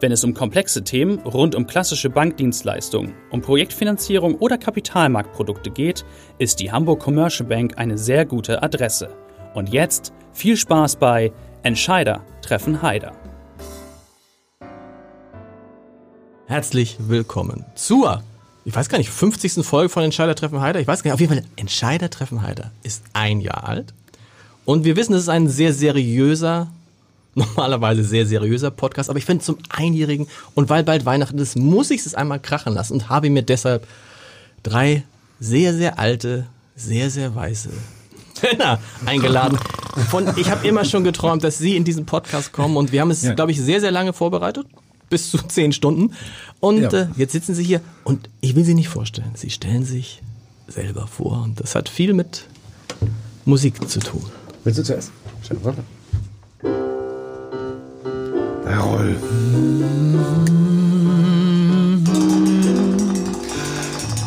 [0.00, 6.04] Wenn es um komplexe Themen rund um klassische Bankdienstleistungen, um Projektfinanzierung oder Kapitalmarktprodukte geht,
[6.38, 9.08] ist die Hamburg Commercial Bank eine sehr gute Adresse.
[9.54, 11.32] Und jetzt viel Spaß bei
[11.64, 13.10] Entscheider treffen Heider.
[16.46, 18.22] Herzlich willkommen zur,
[18.64, 19.66] ich weiß gar nicht, 50.
[19.66, 20.78] Folge von Entscheider treffen Heider.
[20.78, 23.92] Ich weiß gar nicht, auf jeden Fall, Entscheider treffen Heider ist ein Jahr alt.
[24.64, 26.68] Und wir wissen, es ist ein sehr seriöser,
[27.38, 31.90] normalerweise sehr seriöser Podcast, aber ich finde zum Einjährigen und weil bald Weihnachten ist, muss
[31.90, 33.86] ich es einmal krachen lassen und habe mir deshalb
[34.62, 35.04] drei
[35.40, 37.70] sehr, sehr alte, sehr, sehr weiße
[38.42, 39.58] Männer eingeladen.
[40.10, 43.10] Von, ich habe immer schon geträumt, dass sie in diesen Podcast kommen und wir haben
[43.10, 43.34] es, Ja.
[43.34, 44.66] glaube ich, sehr, sehr lange vorbereitet.
[45.10, 46.12] Bis zu zehn Stunden.
[46.60, 46.90] Und Ja.
[46.92, 49.30] äh, jetzt sitzen sie hier und ich will sie nicht vorstellen.
[49.34, 50.22] Sie stellen sich
[50.68, 52.44] selber vor und das hat viel mit
[53.44, 54.24] Musik zu tun.
[54.64, 55.10] Willst du zuerst?
[55.42, 55.76] Stefan?
[56.62, 56.97] Der
[58.76, 59.16] Rolf.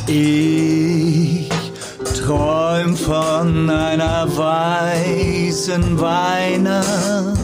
[0.08, 1.50] Ich
[2.20, 7.40] träum von einer weißen Weihnacht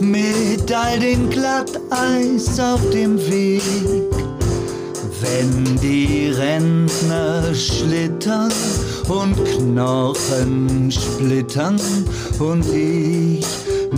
[0.00, 3.62] mit all dem Glatteis auf dem Weg.
[5.20, 8.52] Wenn die Rentner schlittern
[9.08, 11.80] und Knochen splittern
[12.38, 13.46] und ich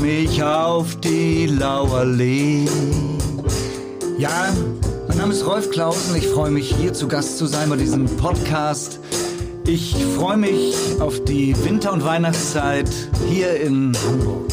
[0.00, 2.68] mich auf die Lauer leg.
[4.18, 4.48] Ja,
[5.08, 6.16] mein Name ist Rolf Klausen.
[6.16, 9.00] Ich freue mich, hier zu Gast zu sein bei diesem Podcast.
[9.66, 12.88] Ich freue mich auf die Winter- und Weihnachtszeit
[13.28, 14.46] hier in Hamburg.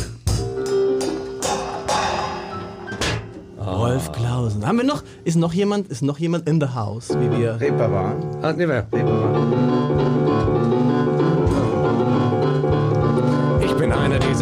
[3.59, 4.65] Rolf Klausen.
[4.65, 7.59] Haben wir noch, ist noch jemand, ist noch jemand in the house, wie wir.
[7.59, 8.37] Reeperbahn.
[8.41, 8.87] Ah, nee, wer?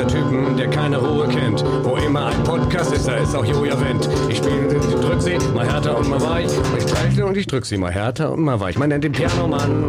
[0.01, 1.63] Dieser Typen, der keine Ruhe kennt.
[1.84, 4.09] Wo immer ein Podcast ist, da ist auch Joja Wendt.
[4.29, 6.51] Ich spiele, drück sie mal härter und mal weich.
[6.78, 8.78] Ich streichle und ich drück sie mal härter und mal weich.
[8.78, 9.84] Man nennt den Pianomann,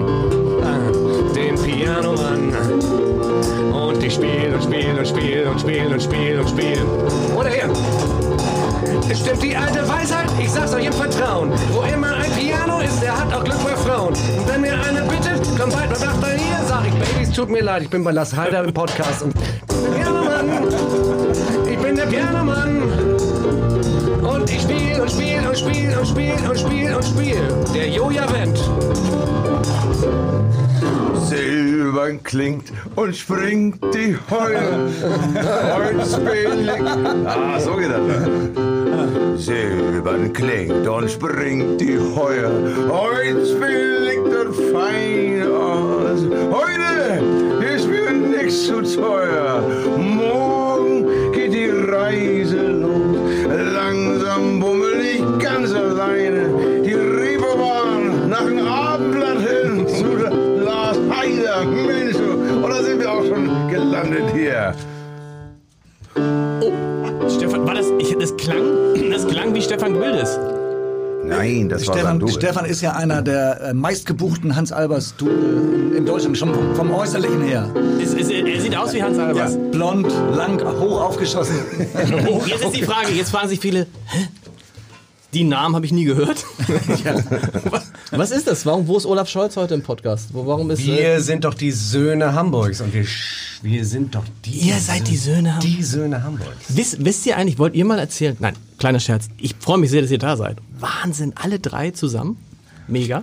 [0.62, 2.52] ah, den Pianomann.
[3.72, 6.78] Und ich spiel und spiel und spiel und spiel und spiel und spiel.
[7.36, 7.70] Oder her.
[9.10, 11.50] Es stimmt die alte Weisheit, ich sag's euch im Vertrauen.
[11.70, 14.14] Wo immer ein Piano ist, der hat auch Glück bei Frauen.
[14.14, 17.62] Und wenn mir einer bittet, komm bald mal nach hier, sag ich, Babys, tut mir
[17.62, 19.22] leid, ich bin bei Lass Heider im Podcast.
[19.22, 19.34] Und
[19.80, 20.48] der Pianomann,
[21.70, 22.82] ich bin der Pianomann.
[24.22, 27.42] Und ich spiel und spiel und spiel und spiel und spiel und spiel.
[27.74, 28.58] Der Joja Wendt.
[31.26, 34.90] Silbern klingt und springt die Heule.
[35.74, 36.80] Ich.
[37.26, 39.44] Ah, so geht das.
[39.44, 42.50] Silbern klingt und springt die Heuer.
[43.24, 43.34] Ich
[44.44, 46.20] das fein aus.
[46.50, 47.81] Heute ist
[48.52, 49.62] nix zu teuer.
[49.96, 53.16] Morgen geht die Reise los.
[53.48, 56.82] Langsam bummel ich ganz alleine.
[56.84, 60.16] Die Reeperbahn nach dem Abendblatt hin zu
[60.64, 61.64] Lars Heider.
[61.64, 62.16] Mensch,
[62.62, 64.74] da sind wir auch schon gelandet hier.
[67.28, 70.38] Stefan, war das, ich, das klang, das klang wie Stefan Gwildes.
[71.24, 72.28] Nein, das war Stefan, Sandu.
[72.28, 76.74] Stefan ist ja einer der äh, meistgebuchten Hans Albers du in, in Deutschland, schon vom,
[76.74, 77.70] vom Äußerlichen her.
[78.02, 79.56] Es, es, er sieht aus wie Hans Albers.
[79.70, 81.56] Blond, lang, hoch aufgeschossen.
[82.28, 84.28] Oh, jetzt ist die Frage, jetzt fragen sich viele, hä?
[85.32, 86.44] Die Namen habe ich nie gehört.
[87.70, 88.66] was, was ist das?
[88.66, 90.28] Warum, wo ist Olaf Scholz heute im Podcast?
[90.32, 93.06] Wo, warum ist, äh, Wir sind doch die Söhne Hamburgs und wir,
[93.62, 94.68] wir sind doch die.
[94.68, 95.74] Ihr seid die Söhne Hamburgs.
[95.76, 96.56] Die Söhne Hamburgs.
[96.68, 98.36] Wisst, wisst ihr eigentlich, wollt ihr mal erzählen?
[98.40, 99.28] Nein, kleiner Scherz.
[99.38, 100.58] Ich freue mich sehr, dass ihr da seid.
[100.82, 102.36] Wahnsinn, alle drei zusammen.
[102.88, 103.22] Mega.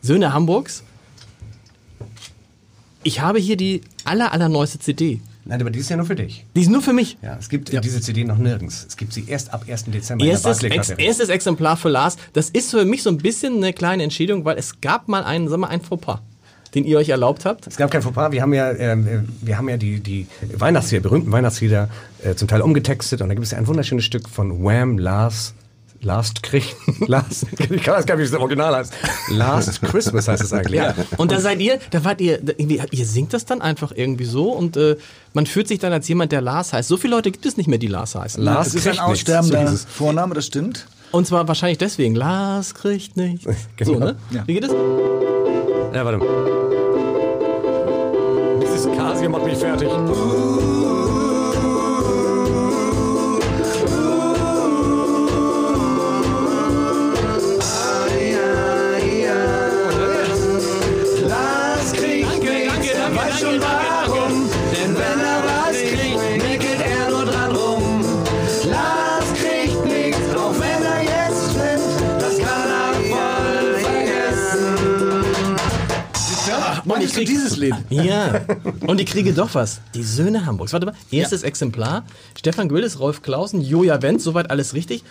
[0.00, 0.84] Söhne Hamburgs.
[3.02, 5.20] Ich habe hier die aller, allerneueste CD.
[5.48, 6.44] Nein, aber die ist ja nur für dich.
[6.54, 7.16] Die ist nur für mich.
[7.22, 8.84] Ja, es gibt diese CD noch nirgends.
[8.86, 9.84] Es gibt sie erst ab 1.
[9.84, 12.18] Dezember in Erstes, der ex, erstes Exemplar für Lars.
[12.34, 15.48] Das ist für mich so ein bisschen eine kleine Entscheidung, weil es gab mal einen,
[15.48, 16.20] sag mal, einen Fauxpas,
[16.74, 17.66] den ihr euch erlaubt habt.
[17.66, 18.30] Es gab kein Fauxpas.
[18.30, 21.88] Wir haben ja, ähm, wir haben ja die, die Weihnachtslieder, berühmten Weihnachtslieder
[22.22, 23.22] äh, zum Teil umgetextet.
[23.22, 25.54] Und da gibt es ja ein wunderschönes Stück von Wham, Lars,
[26.00, 26.76] Last Christ,
[27.08, 28.92] Last, ich weiß gar nicht, wie das Original heißt.
[29.30, 30.80] Last Christmas heißt es eigentlich.
[30.80, 30.94] Ja.
[31.16, 34.24] Und da seid ihr, da wart ihr, da irgendwie, ihr singt das dann einfach irgendwie
[34.24, 34.96] so und äh,
[35.34, 36.88] man fühlt sich dann als jemand, der Lars heißt.
[36.88, 38.42] So viele Leute gibt es nicht mehr, die Lars heißen.
[38.42, 40.86] Lars Das ist ein aussterbender So Vorname, das stimmt.
[41.10, 42.14] Und zwar wahrscheinlich deswegen.
[42.14, 43.46] Lars kriegt nichts.
[43.76, 43.92] Genau.
[43.92, 44.16] So, ne?
[44.30, 44.44] Ja.
[44.46, 44.70] Wie geht es?
[44.70, 46.28] Ja, warte mal.
[48.62, 49.88] Dieses Casio macht mich fertig.
[77.08, 77.74] Meinst du dieses Lied?
[77.88, 78.42] Ja.
[78.86, 79.80] Und ich kriege doch was.
[79.94, 80.74] Die Söhne Hamburgs.
[80.74, 80.94] Warte mal.
[81.10, 82.04] Erstes Exemplar.
[82.38, 84.20] Stefan Gwildes, Rolf Klausen, Joja Wendt.
[84.20, 85.04] Soweit alles richtig.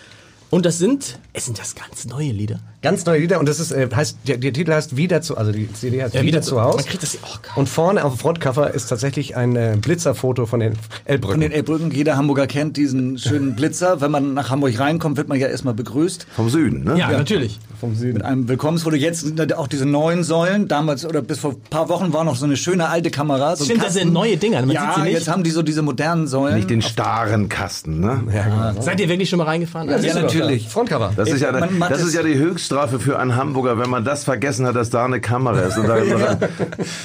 [0.49, 2.59] Und das sind, es sind das ganz neue Lieder.
[2.81, 5.51] Ganz neue Lieder und das ist, äh, heißt, der, der Titel heißt Wieder zu, also
[5.51, 6.75] die CD heißt Wieder, zu Haus.
[6.77, 7.57] Man kriegt das, oh Gott.
[7.57, 10.73] Und vorne auf dem Frontcover ist tatsächlich ein äh, Blitzerfoto von den
[11.03, 11.33] Elbbrücken.
[11.33, 13.99] Von den Elbbrücken, jeder Hamburger kennt diesen schönen Blitzer.
[13.99, 16.27] Wenn man nach Hamburg reinkommt, wird man ja erstmal begrüßt.
[16.33, 16.97] Vom Süden, ne?
[16.97, 17.59] ja, natürlich.
[17.81, 18.13] vom Süden.
[18.13, 18.95] Mit einem Willkommensfoto.
[18.95, 20.67] Jetzt sind da auch diese neuen Säulen.
[20.67, 23.55] Damals oder bis vor ein paar Wochen war noch so eine schöne alte Kamera.
[23.57, 24.59] So Stimmt, das sind neue Dinger.
[24.59, 25.13] Man sieht ja, sie nicht.
[25.13, 26.55] jetzt haben die so diese modernen Säulen.
[26.55, 28.23] Nicht den starren Kasten, ne?
[28.33, 28.81] Ja, genau.
[28.81, 29.89] Seid ihr wirklich schon mal reingefahren?
[29.89, 30.36] Ja, natürlich.
[30.69, 31.13] Frontcover.
[31.15, 34.65] Das ist ja, das ist ja die Höchststrafe für einen Hamburger, wenn man das vergessen
[34.65, 35.77] hat, dass da eine Kamera ist.
[35.77, 35.95] Und da,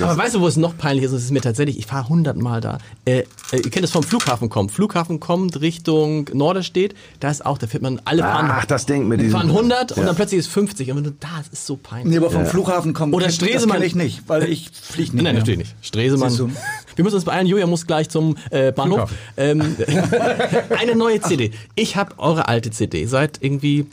[0.01, 1.11] Aber weißt du, wo es noch peinlich ist?
[1.13, 2.79] Und Es ist mir tatsächlich, ich fahre hundertmal da.
[3.05, 3.25] Äh, äh,
[3.57, 4.69] ihr kennt es vom Flughafen kommen.
[4.69, 6.95] Flughafen kommt Richtung Norderstedt.
[7.21, 8.49] Da ist auch, da fährt man alle fahren.
[8.51, 10.05] Ach, das Ding mit die fahren 100 und Ja.
[10.07, 10.91] dann plötzlich ist 50.
[10.91, 12.09] Und wenn du da, das ist so peinlich.
[12.11, 13.75] Nee, aber vom Flughafen kommt Oder das Stresemann.
[13.77, 15.23] kenne ich nicht, weil ich fliege nicht.
[15.23, 15.33] Nein, mehr.
[15.35, 15.75] natürlich nicht.
[15.83, 16.33] Stresemann.
[16.95, 17.47] Wir müssen uns beeilen.
[17.47, 19.11] Julia muss gleich zum äh, Bahnhof.
[19.39, 19.77] Ähm,
[20.79, 21.53] eine neue CD.
[21.75, 23.87] Ich habe eure alte CD seit irgendwie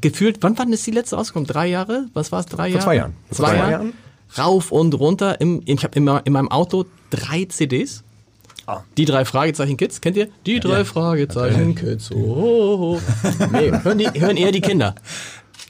[0.00, 1.46] gefühlt, wann wann ist die letzte rausgekommen?
[1.46, 2.06] Drei Jahre?
[2.14, 2.46] Was war es?
[2.46, 2.82] Drei Jahre?
[2.82, 3.14] zwei Jahren.
[3.28, 3.70] Vor Zwei, zwei Jahre.
[3.70, 3.92] Jahren.
[4.38, 5.40] Rauf und runter.
[5.40, 8.04] Im, ich habe immer in meinem Auto drei CDs.
[8.66, 8.82] Ah.
[8.96, 10.28] Die drei Fragezeichen Kids, kennt ihr?
[10.46, 12.12] Die drei Fragezeichen Kids.
[12.12, 13.00] Oh, oh, oh.
[13.52, 14.94] Nee, hören, die, hören eher die Kinder.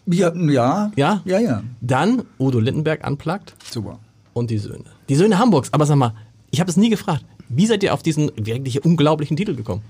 [0.07, 0.91] Ja, ja.
[0.97, 1.23] Ja?
[1.25, 1.63] Ja, ja.
[1.81, 3.99] Dann Udo Lindenberg unplugged Super.
[4.35, 4.85] und die Söhne.
[5.09, 5.73] Die Söhne Hamburgs.
[5.73, 6.15] Aber sag mal,
[6.51, 7.25] ich habe es nie gefragt.
[7.49, 9.83] Wie seid ihr auf diesen wirklich unglaublichen Titel gekommen?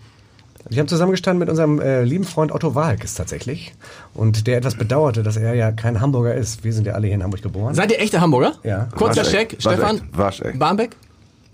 [0.69, 3.73] Ich habe zusammengestanden mit unserem äh, lieben Freund Otto Walkes tatsächlich.
[4.15, 6.65] Und der etwas bedauerte, dass er ja kein Hamburger ist.
[6.65, 7.75] Wir sind ja alle hier in Hamburg geboren.
[7.75, 8.55] Seid ihr echte Hamburger?
[8.63, 8.89] Ja.
[8.95, 9.51] Kurzer Waschecht.
[9.51, 9.57] Check.
[9.61, 10.03] Stefan?
[10.13, 10.59] Waschecht.
[10.59, 10.97] Barmbek?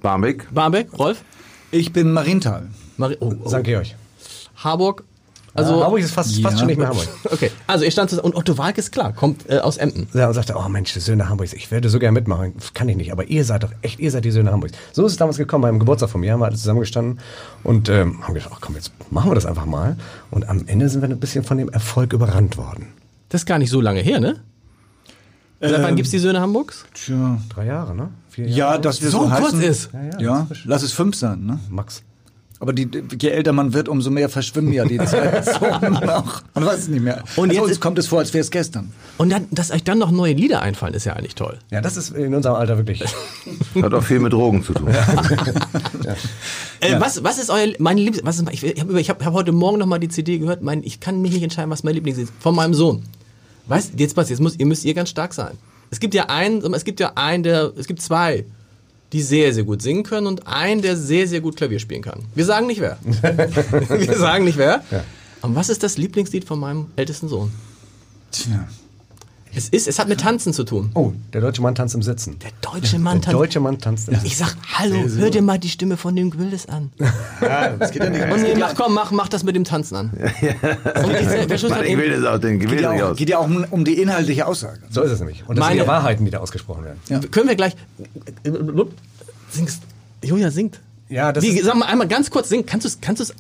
[0.02, 0.52] Barmbek.
[0.52, 0.98] Barmbek?
[0.98, 1.22] Rolf?
[1.70, 2.68] Ich bin Marienthal.
[2.96, 3.48] Mari oh, oh.
[3.48, 3.62] St.
[3.62, 3.86] Georg.
[4.56, 5.04] Harburg?
[5.56, 6.58] Also, Also, Hamburg ist fast, fast Ja.
[6.58, 7.06] schon nicht mehr Hamburg.
[7.30, 7.50] okay.
[7.66, 8.26] Also, ihr stand zusammen.
[8.32, 10.06] Und Otto Walkes, klar, kommt äh, aus Emden.
[10.14, 12.52] Ja, und sagte, oh Mensch, die Söhne Hamburgs, ich würde so gerne mitmachen.
[12.74, 14.74] Kann ich nicht, aber ihr seid doch echt, ihr seid die Söhne Hamburgs.
[14.92, 17.20] So ist es damals gekommen, beim Geburtstag von mir haben wir alle zusammengestanden
[17.64, 19.96] und ähm, haben gedacht, ach komm, jetzt machen wir das einfach mal.
[20.30, 22.88] Und am Ende sind wir ein bisschen von dem Erfolg überrannt worden.
[23.28, 24.36] Das ist gar nicht so lange her, ne?
[25.58, 26.84] Seit wann gibt's die Söhne Hamburgs?
[26.92, 27.38] Tja.
[27.48, 28.10] Drei Jahre, ne?
[28.28, 28.72] Vier Jahre?
[28.74, 29.62] Ja, dass wir so, So kurz heißen.
[29.62, 29.90] ist.
[29.92, 31.58] ja, Ja, lass es fünf sein, ne?
[31.70, 32.02] Max.
[32.58, 32.88] Aber die,
[33.20, 35.44] je älter man wird, umso mehr verschwimmen ja die Zeit.
[35.44, 36.42] so noch.
[36.54, 37.22] Man weiß es nicht mehr.
[37.36, 38.92] Und Und jetzt ist- kommt es vor, als wäre es gestern.
[39.18, 41.58] Und dann, dass euch dann noch neue Lieder einfallen, ist ja eigentlich toll.
[41.70, 43.04] Ja, das ist in unserem Alter wirklich.
[43.82, 44.88] Hat auch viel mit Drogen zu tun.
[46.80, 49.32] Äh, was, was ist euer, mein Lieblings, was ist, ich, ich habe ich hab, hab
[49.32, 51.94] heute Morgen noch mal die CD gehört, mein, ich kann mich nicht entscheiden, was mein
[51.94, 53.02] Lieblings ist, von meinem Sohn.
[53.66, 55.56] Weißt, jetzt pass, jetzt muss, ihr müsst ihr ganz stark sein.
[55.90, 58.44] Es gibt ja einen, es gibt ja einen, der, es gibt zwei,
[59.16, 62.26] die sehr, sehr gut singen können und einen, der sehr, sehr gut Klavier spielen kann.
[62.34, 62.98] Wir sagen nicht wer.
[63.02, 64.84] Wir sagen nicht wer.
[65.40, 67.50] Und was ist das Lieblingslied von meinem ältesten Sohn?
[68.30, 68.68] Tja.
[69.56, 70.90] Es ist, es hat mit Tanzen zu tun.
[70.92, 72.38] Oh, der deutsche Mann tanzt im Sitzen.
[72.40, 73.34] Der deutsche Mann Der tanzt.
[73.40, 74.26] deutsche Mann tanzt im Sitzen.
[74.26, 76.92] Ich sag, hallo, hör dir mal die Stimme von dem Gwildes an.
[77.78, 78.22] Das geht ja nicht.
[78.30, 80.10] Und nee, mach, komm, mach, mach das mit dem Tanzen an.
[80.10, 83.16] Und ich, hat will das auch, den Geht will ja, ich auch, aus.
[83.16, 84.80] geht ja auch um, um die inhaltliche Aussage.
[84.90, 85.42] So ist es nämlich.
[85.48, 87.00] Und das Meine- sind ja Wahrheiten, die da ausgesprochen werden.
[87.08, 87.20] Ja.
[87.20, 87.75] Können wir gleich.
[89.50, 89.82] Singst.
[90.22, 90.80] Julia singt.
[91.08, 92.66] Ja, das Wie, ist- sag mal einmal ganz kurz singen.
[92.66, 93.32] Kannst du es kannst du's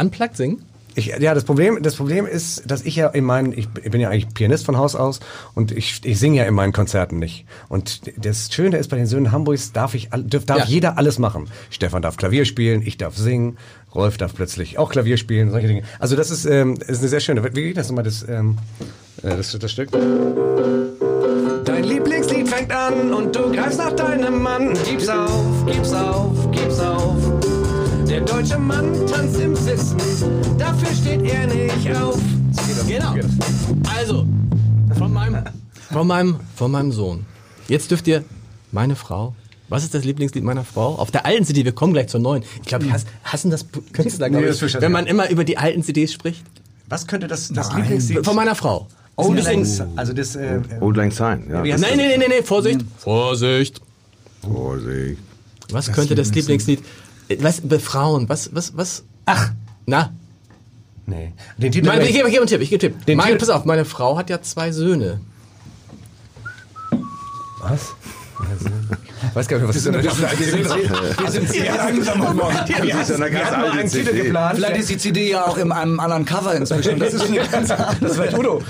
[0.00, 0.62] unplugged singen?
[0.94, 4.10] Ich, ja, das Problem, das Problem ist, dass ich ja in meinen, ich bin ja
[4.10, 5.20] eigentlich Pianist von Haus aus
[5.54, 7.46] und ich, ich singe ja in meinen Konzerten nicht.
[7.68, 10.64] Und das Schöne ist, bei den Söhnen Hamburgs darf ich, dürf, darf Ja.
[10.66, 11.48] jeder alles machen.
[11.70, 13.56] Stefan darf Klavier spielen, ich darf singen,
[13.94, 15.82] Rolf darf plötzlich auch Klavier spielen, solche Dinge.
[15.98, 18.58] Also das ist, ähm, ist eine sehr schöne, wie geht das nochmal, das, ähm,
[19.22, 19.90] äh, das, das Stück?
[21.64, 24.74] Dein Lieblingslied fängt an und du greifst nach deinem Mann.
[24.88, 26.41] Gib's auf, gib's auf.
[28.12, 29.96] Der deutsche Mann tanzt im Sitzen,
[30.58, 32.20] dafür steht er nicht auf.
[32.86, 33.14] Genau.
[33.96, 34.26] Also,
[34.98, 35.42] von meinem,
[35.90, 37.24] von meinem, von meinem Sohn.
[37.68, 38.22] Jetzt dürft ihr,
[38.70, 39.34] meine Frau.
[39.70, 40.96] Was ist das Lieblingslied meiner Frau?
[40.96, 42.42] Auf der alten CD, wir kommen gleich zur neuen.
[42.60, 43.64] Ich glaube, hass, hassen das
[43.94, 44.80] Künstler, glaube Nee, ich, das ich.
[44.82, 46.44] wenn man immer über die alten CDs spricht.
[46.90, 48.26] Was könnte das, das Lieblingslied?
[48.26, 48.88] Von meiner Frau.
[49.16, 51.62] Oh, bisschen- das, also das, äh, Old Lang Syne, ja.
[51.62, 52.84] Nein, nein, nein, nein, nein, Vorsicht.
[52.98, 53.80] Vorsicht.
[54.42, 55.18] Vorsicht.
[55.70, 56.82] Was könnte das Lieblingslied?
[57.40, 59.04] Was, bei Frauen, was, was, was?
[59.26, 59.50] Ach.
[59.86, 60.12] Na?
[61.06, 61.32] Nee.
[61.58, 63.16] Den Titel Meine, ich gebe ich gebe einen Tipp, ich gebe einen Tipp.
[63.16, 65.20] Meine, Tipp- pass auf, meine Frau hat ja zwei Söhne.
[67.60, 67.94] Was?
[69.28, 70.04] Ich weiß gar nicht, was ist denn das?
[70.04, 70.12] Wir
[70.46, 70.68] sind,
[71.20, 72.54] wir sind sehr langsam am Morgen.
[72.82, 74.22] Wir eine hatten einen Titel CD.
[74.24, 74.56] geplant.
[74.56, 76.98] Vielleicht ist die CD ja auch in einem anderen Cover inzwischen.
[76.98, 78.60] Das ist eine ganz Das war Udo.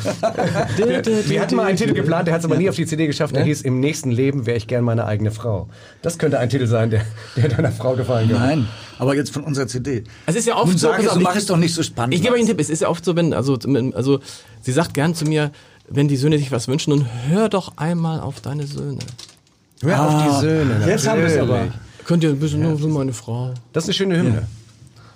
[0.77, 3.07] Wir, wir hatten mal einen Titel geplant, der hat es aber nie auf die CD
[3.07, 3.35] geschafft.
[3.35, 5.69] Der hieß Im nächsten Leben wäre ich gern meine eigene Frau.
[6.03, 7.03] Das könnte ein Titel sein, der,
[7.37, 8.43] der deiner Frau gefallen könnte.
[8.43, 10.05] Nein, aber jetzt von unserer CD.
[10.27, 12.15] Es ist ja oft Nun so, sag es, ich- mach es doch nicht so spannend.
[12.15, 13.59] Ich gebe euch einen Tipp, es ist ja oft so, wenn, also,
[13.95, 14.21] also
[14.61, 15.51] sie sagt gern zu mir,
[15.89, 18.99] wenn die Söhne sich was wünschen, nun hör doch einmal auf deine Söhne.
[19.83, 20.83] Hör auf die Söhne.
[20.87, 21.69] Jetzt haben wir es aber.
[22.05, 23.53] Könnt ihr ein bisschen nur so meine Frau.
[23.73, 24.43] Das ist eine schöne Hymne.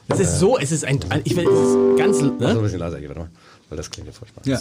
[0.08, 2.48] Es ist so, es ist ein, ich will, es ist ganz, So ne?
[2.50, 3.28] ein bisschen leiser hier, warte mal.
[3.68, 4.42] Weil das klingt ja furchtbar.
[4.46, 4.60] Ja.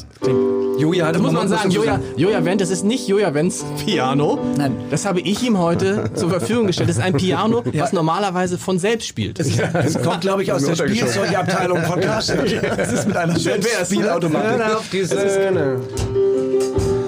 [0.80, 4.40] Joja hatte Das muss man sagen, Joja, Joja Wendt, das ist nicht Joja Wendts Piano.
[4.58, 4.76] Nein.
[4.90, 6.90] Das habe ich ihm heute zur Verfügung gestellt.
[6.90, 9.40] Das ist ein Piano, was normalerweise von selbst spielt.
[9.40, 12.52] Das kommt, glaube ich, aus der Spielzeugabteilung von Karstadt.
[12.78, 14.66] Das ist mit einer schönen Spielautomatik.
[14.66, 15.82] Hör auf die Söhne.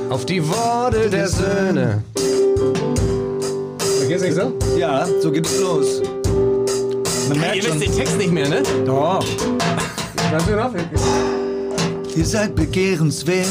[0.10, 2.02] Auf die Worte der Söhne.
[4.08, 4.54] Geht's nicht so?
[4.78, 6.02] Ja, so geht es los.
[7.28, 8.64] Man Ihr wisst den Text nicht mehr, ne?
[8.86, 9.26] Doch.
[10.32, 10.72] Weißt du noch?
[12.16, 13.48] Ihr seid begehrenswert,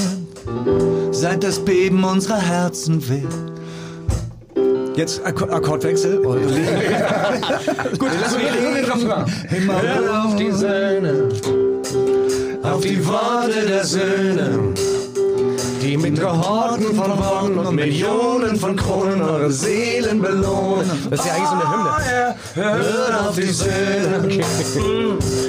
[1.11, 4.97] seid das Beben unserer Herzen wert.
[4.97, 6.23] Jetzt Akk Akkordwechsel.
[6.23, 9.27] Gut, lass mich Refrain.
[9.55, 11.29] Immer Hör auf die Söhne.
[12.63, 14.73] Auf die Worte der Söhne.
[15.87, 20.91] Die mit Gehorten von Worten und Millionen von Kronen eure Seelen belohnen.
[21.11, 22.35] Das ist ja eigentlich so eine Hymne.
[22.55, 24.45] Hört auf die Söhne.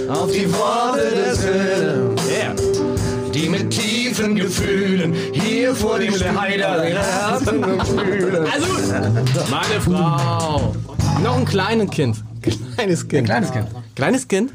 [0.10, 2.16] Auf die Worte der Söhne.
[3.34, 8.46] Die mit tiefen Gefühlen hier vor dem Heider ihre Herzen fühlen.
[8.54, 8.68] Also,
[9.50, 10.76] meine Frau.
[11.24, 12.24] Noch ein kleines Kind.
[12.76, 13.26] Kleines Kind.
[13.26, 13.68] kleines Kind.
[13.96, 14.52] Kleines Kind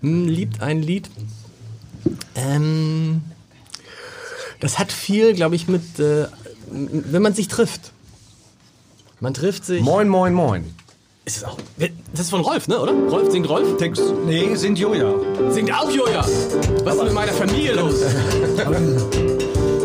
[0.00, 1.08] hm, liebt ein Lied.
[2.34, 3.22] Ähm,
[4.62, 6.26] das hat viel, glaube ich, mit, äh,
[6.70, 7.90] wenn man sich trifft.
[9.18, 9.82] Man trifft sich.
[9.82, 10.74] Moin, moin, moin.
[11.24, 12.92] Ist es auch, das ist von Rolf, ne, oder?
[12.92, 13.76] Rolf singt Rolf?
[13.76, 14.02] Text.
[14.24, 15.14] Nee, sind Joja.
[15.50, 16.24] Singt auch Joja.
[16.84, 17.94] Was ist mit meiner Familie los?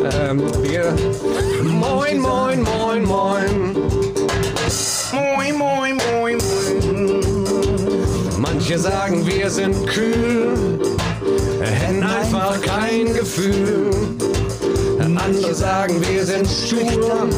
[0.09, 0.95] Ähm, wir.
[1.63, 3.75] Moin, moin, moin, moin.
[5.11, 7.27] Moin, moin, moin, moin.
[8.37, 10.79] Manche sagen, wir sind kühl,
[11.59, 13.91] hätten einfach kein Gefühl.
[15.19, 17.29] Andere sagen, wir sind stur,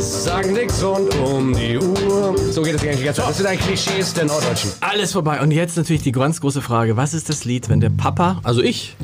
[0.00, 2.34] sagen nix rund um die Uhr.
[2.50, 3.30] So geht es eigentlich die ganze Zeit.
[3.30, 4.70] Das sind eigentlich Klischees der Norddeutschen.
[4.80, 5.40] Alles vorbei.
[5.40, 6.96] Und jetzt natürlich die ganz große Frage.
[6.96, 8.96] Was ist das Lied, wenn der Papa, also ich,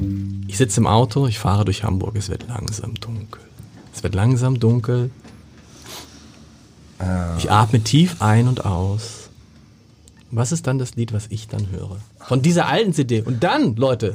[0.46, 3.42] ich sitze im Auto, ich fahre durch Hamburg, es wird langsam dunkel.
[3.94, 5.10] Es wird langsam dunkel.
[7.38, 9.23] Ich atme tief ein und aus.
[10.36, 11.98] Was ist dann das Lied, was ich dann höre?
[12.26, 13.22] Von dieser alten CD.
[13.22, 14.12] Und dann, Leute,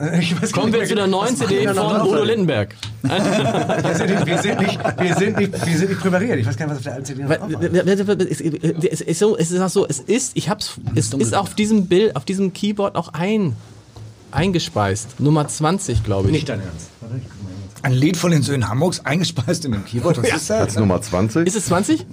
[0.52, 2.02] kommen wir zu der neuen CD von?
[2.02, 2.76] Udo Lindenberg.
[3.02, 6.40] Wir sind nicht, wir sind nicht, wir sind nicht, wir sind nicht präpariert.
[6.40, 8.84] Ich weiß gar nicht, was auf der alten CD noch.
[8.92, 11.88] Es ist so, es ist auch so, es ist, ich hab's, es ist auf diesem
[11.88, 13.56] Bild, auf diesem Keyboard auch ein,
[14.32, 15.20] eingespeist.
[15.20, 16.34] Nummer 20, glaube ich.
[16.34, 16.90] Nicht dein Ernst.
[17.82, 20.18] Ein Lied von den Söhnen Hamburgs eingespeist in dem Keyboard.
[20.22, 20.76] Was ist das?
[20.76, 21.48] Nummer 20.
[21.48, 22.06] Ist es 20?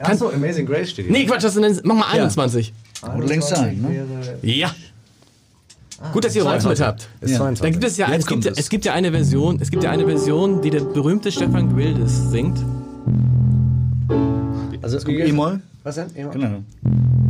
[0.00, 1.12] Achso, Amazing Grace steht hier.
[1.12, 2.72] Nee, Quatsch, das sind, mach mal 21.
[3.14, 4.06] Würde längst sein, ne?
[4.42, 4.74] Ja.
[6.12, 7.08] Gut, dass ihr Rolf mit habt.
[7.20, 7.36] Ist Ja.
[7.38, 7.62] 22.
[7.62, 8.58] Da gibt es ja, Jetzt es gibt, es.
[8.58, 12.30] es gibt ja eine Version, es gibt ja eine Version, die der berühmte Stefan Gwildes
[12.30, 12.58] singt.
[14.82, 15.60] Also, E-Moll?
[15.84, 16.06] Was denn?
[16.16, 16.32] E-Moll?
[16.32, 16.62] Genau.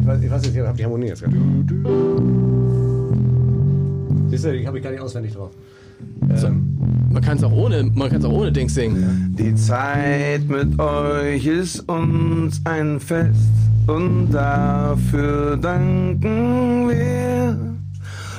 [0.00, 1.36] Ich weiß, ich weiß nicht, ich habe die Harmonie jetzt gerade.
[4.30, 5.50] Siehst du, die habe ich gar nicht auswendig drauf.
[7.10, 9.34] Man kann es auch ohne, man kann es auch ohne Dings singen.
[9.38, 13.36] Die Zeit mit euch ist uns ein Fest
[13.86, 17.56] und dafür danken wir.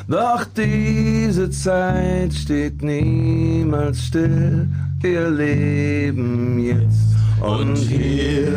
[0.07, 4.67] Doch diese Zeit steht niemals still,
[4.99, 8.51] wir leben jetzt und hier.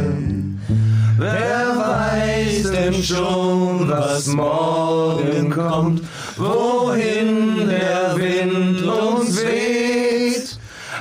[1.16, 6.02] Wer weiß denn schon, was morgen kommt,
[6.36, 10.58] wohin der Wind uns weht?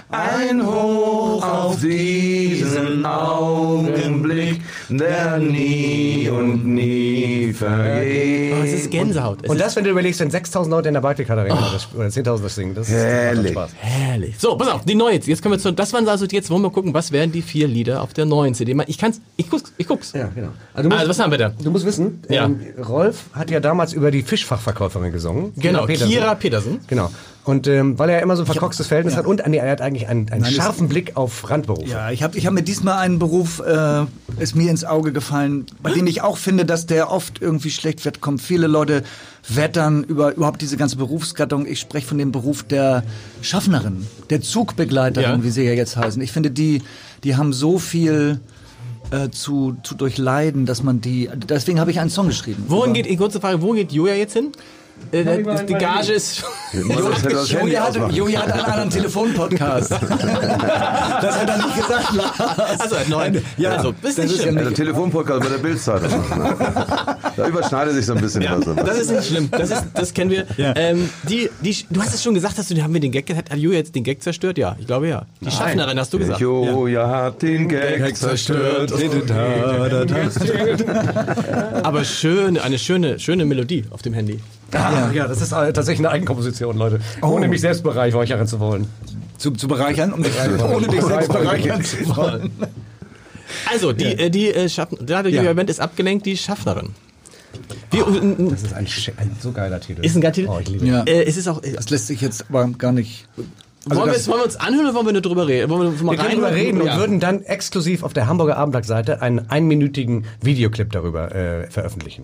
[0.10, 8.54] Ein Hoch auf diesen Augenblick, der nie und nie vergeht.
[8.54, 9.40] Oh, es ist Gänsehaut.
[9.44, 12.08] Es Und das, wenn du überlegst, wenn 6000 Leute in der Barclaycard Arena das- oder
[12.08, 13.52] 10.000 das singen, das Herrlich.
[13.52, 13.72] Spaß.
[13.80, 14.36] herrlich.
[14.38, 15.16] So, pass auf, die neue.
[15.20, 15.72] Jetzt kommen wir zu.
[15.72, 18.54] Das waren also jetzt wollen wir gucken, was wären die vier Lieder auf der neuen
[18.54, 18.76] CD.
[18.88, 20.14] Ich kann's, ich guck's, ich guck's.
[20.14, 20.50] Ja, genau.
[20.74, 21.50] Also, du Also, was haben wir da?
[21.50, 22.46] Du musst wissen, Ja.
[22.46, 25.54] ähm, Rolf hat ja damals über die Fischfachverkäuferin gesungen.
[25.58, 26.10] Genau, Petersen.
[26.12, 26.80] Kira Petersen.
[26.88, 27.10] Genau.
[27.46, 30.08] Und ähm, weil er immer so ein verkorkstes Verhältnis hat und nee, er hat eigentlich
[30.08, 31.90] einen, einen Nein, scharfen Blick auf Randberufe.
[31.90, 34.06] Ja, ich habe ich hab mir diesmal einen Beruf, äh,
[34.40, 38.06] ist mir ins Auge gefallen, bei dem ich auch finde, dass der oft irgendwie schlecht
[38.06, 38.22] wird.
[38.22, 39.04] Kommen viele Leute
[39.50, 41.66] wettern über überhaupt diese ganze Berufsgattung.
[41.66, 43.04] Ich spreche von dem Beruf der
[43.42, 45.44] Schaffnerin, der Zugbegleiterin, Ja.
[45.44, 46.22] wie sie ja jetzt heißen.
[46.22, 46.82] Ich finde, die,
[47.26, 48.40] die haben so viel
[49.12, 51.30] äh, zu, zu durchleiden, dass man die.
[51.50, 52.64] Deswegen habe ich einen Song geschrieben.
[52.68, 54.54] Wohin geht, kurze Frage, wo geht Julia jetzt hin?
[55.12, 56.44] Äh, der- die Gage ist.
[56.74, 57.74] Das das Handy
[58.12, 59.92] Joey hatte, einen anderen Telefonpodcast.
[59.92, 62.80] das hat er nicht gesagt, Lars.
[62.80, 63.44] Also, neun.
[63.58, 64.58] Ja, also, bist das nicht ist schlimm.
[64.58, 66.10] ja Der Telefonpodcast bei der Bildzeitung.
[67.36, 68.76] Da überschneidet sich so ein bisschen Ja, was.
[68.86, 69.50] das ist nicht schlimm.
[69.52, 70.46] Das, ist, das kennen wir.
[70.58, 73.54] Ähm, die, die, du hast es schon gesagt, dass du, haben wir den Gag, hat
[73.56, 74.58] Julia jetzt den Gag zerstört?
[74.58, 75.26] Ja, ich glaube ja.
[75.42, 76.40] Die Schaffnerin hast du gesagt.
[76.40, 78.94] Joja hat den Gag zerstört.
[81.84, 84.40] Aber schön, eine schöne, schöne Melodie auf dem Handy.
[84.72, 87.00] Ah, ja, das ist äh, tatsächlich eine Eigenkomposition, Leute.
[87.22, 88.88] Ohne mich selbst bereichern zu wollen.
[89.38, 90.32] Zu, zu bereichern, um dich,
[90.64, 92.52] ohne dich selbst bereichern zu wollen.
[93.72, 95.38] Also, die, äh, die äh, Schaffnerin, der Ja.
[95.38, 96.90] Julia Band ist abgelenkt, die Schaffnerin.
[97.92, 98.00] Wie,
[98.50, 100.04] Das ist ein, ein so geiler Titel.
[100.06, 100.50] ist ein geiler Titel.
[100.50, 100.92] Oh, ich liebe ihn.
[100.94, 101.04] Ja.
[101.04, 101.62] Äh, es ist auch.
[101.64, 103.28] Äh, Das lässt sich jetzt aber gar nicht.
[103.90, 105.70] Also wollen, wir, es- wollen wir uns anhören oder wollen wir nur drüber reden?
[105.70, 106.98] Wollen wir, mal Wir können rein- darüber reden und Ja.
[106.98, 112.24] würden dann exklusiv auf der Hamburger Abendblattseite einen einminütigen Videoclip darüber äh, veröffentlichen.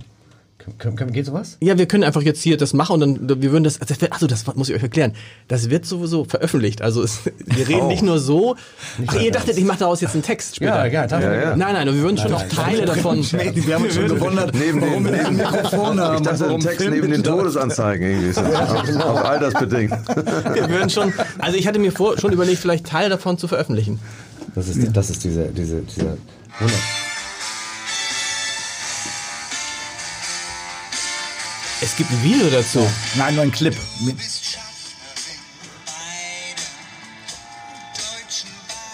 [0.77, 1.57] Können, können, geht sowas?
[1.61, 3.79] Ja, wir können einfach jetzt hier das machen und dann wir würden das.
[3.79, 5.13] das wird, achso, das muss ich euch erklären.
[5.47, 6.81] Das wird sowieso veröffentlicht.
[6.81, 8.57] Also es, wir reden nicht nur so.
[9.07, 10.85] Ach, ihr dachtet, ich mache daraus jetzt einen Text später.
[10.85, 11.55] ja, Ja, ja.
[11.55, 13.19] Nein, nein, und wir würden schon noch Teile davon.
[13.31, 16.15] wir haben uns schon gewundert, Neben den, warum wir neben, das Mikrofon haben.
[16.17, 17.23] ich dachte, warum Text neben den.
[17.23, 18.33] Todesanzeigen irgendwie.
[18.33, 18.41] So.
[18.99, 19.91] Auch altersbedingt.
[20.53, 21.13] Wir würden schon.
[21.37, 23.99] Also ich hatte mir vor, schon überlegt, vielleicht Teile davon zu veröffentlichen.
[24.55, 26.17] Das ist, das ist diese, diese, dieser
[26.59, 26.73] Wunder.
[31.81, 32.85] Es gibt ein Video dazu.
[33.15, 33.75] Nein, nur ein Clip.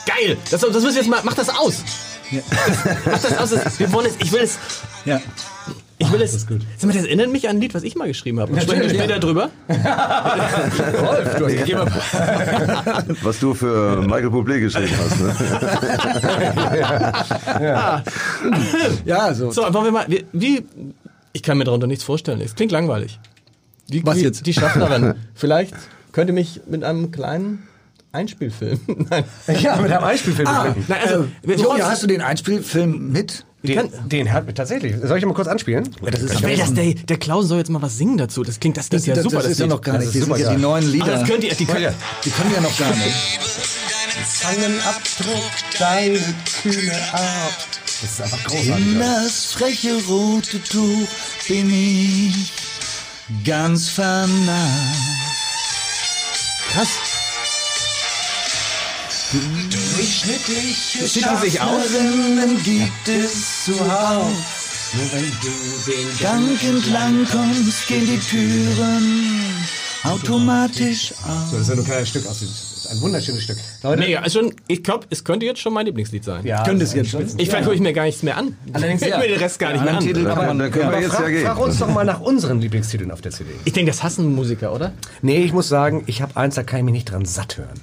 [0.05, 0.37] Geil!
[0.51, 1.21] Das, das müssen wir jetzt mal.
[1.23, 1.83] Mach das aus!
[3.05, 3.49] Mach das aus.
[3.49, 4.15] Das, wir wollen es.
[4.19, 4.59] Ich will es.
[5.03, 5.19] Ja.
[5.97, 6.33] Ich will es.
[6.33, 6.61] Das ist gut.
[6.77, 8.59] Sag mal, das erinnert mich an ein Lied, was ich mal geschrieben habe.
[8.61, 9.49] Sprechen wir später drüber?
[9.67, 11.89] Rolf, du hast gegeben.
[13.23, 15.19] Was du für Michael Bublé geschrieben hast.
[15.21, 15.33] Ne?
[19.05, 19.51] Ja, so.
[19.51, 20.05] So, wollen wir mal.
[20.07, 20.63] Wie, wie
[21.35, 22.39] ich kann mir darunter nichts vorstellen.
[22.41, 23.19] Es klingt langweilig.
[23.89, 24.45] Wie, Was jetzt?
[24.45, 25.15] Die Schaffnerin.
[25.35, 25.75] Vielleicht
[26.13, 27.67] könnt ihr mich mit einem kleinen
[28.13, 28.79] Einspielfilm.
[29.09, 29.25] Nein.
[29.61, 30.47] Ja, mit einem Einspielfilm.
[30.47, 30.73] Ah.
[30.87, 33.45] Nein, also, wir- Joja, hast du den Einspielfilm mit?
[33.63, 34.95] den, den hat tatsächlich.
[35.03, 35.89] Soll ich mal kurz anspielen?
[36.01, 38.43] das ist will, dass der, der Klausen soll jetzt mal was singen dazu.
[38.43, 39.37] Das klingt, das klingt ja das, super.
[39.37, 40.13] das ist ja noch gar Das nicht.
[40.13, 41.05] Die sind super ja die neuen Lieder.
[41.07, 41.93] das könnt ihr, die könnt,
[42.23, 43.39] Die können ja noch gar nicht.
[44.39, 46.19] Zangenabdruck, deine
[46.61, 47.84] kühne Art.
[48.01, 48.69] Das ist einfach großartig.
[48.69, 51.07] In das freche rote Tuch
[51.47, 52.51] bin ich
[53.43, 54.29] ganz vernarrt.
[56.71, 56.89] krass.
[59.95, 61.83] Durchschnittliche Schütteln sich aus?
[61.83, 64.31] Schaffnerinnen gibt es zuhauf.
[64.93, 69.65] Nur wenn du den Gang entlang kommst, gehen die Türen
[70.03, 71.49] automatisch auf.
[71.49, 72.74] So, das ist ja nur ein kleines Stück aus dem.
[72.85, 73.57] Das ist ein wunderschönes Stück.
[73.83, 74.19] Leute, Mega.
[74.19, 76.45] Also schon, ich glaube, es könnte jetzt schon mein Lieblingslied sein.
[76.45, 77.23] ja, Könnte es jetzt schon.
[77.37, 78.55] Ich vielleicht höre ich mir gar nichts mehr an.
[78.73, 79.07] Allerdings ja.
[79.07, 79.17] ja.
[79.17, 79.99] mir den Rest gar nicht mehr an.
[80.03, 81.45] Titel- Dann, dann können wir Aber jetzt frag, ja gehen.
[81.45, 83.49] frag uns doch mal nach unseren Lieblingstiteln auf der CD.
[83.65, 84.93] Ich denke, das hassen Musiker, oder?
[85.21, 87.79] Nee, ich muss sagen, ich habe eins, da kann ich mich nicht dran satt hören.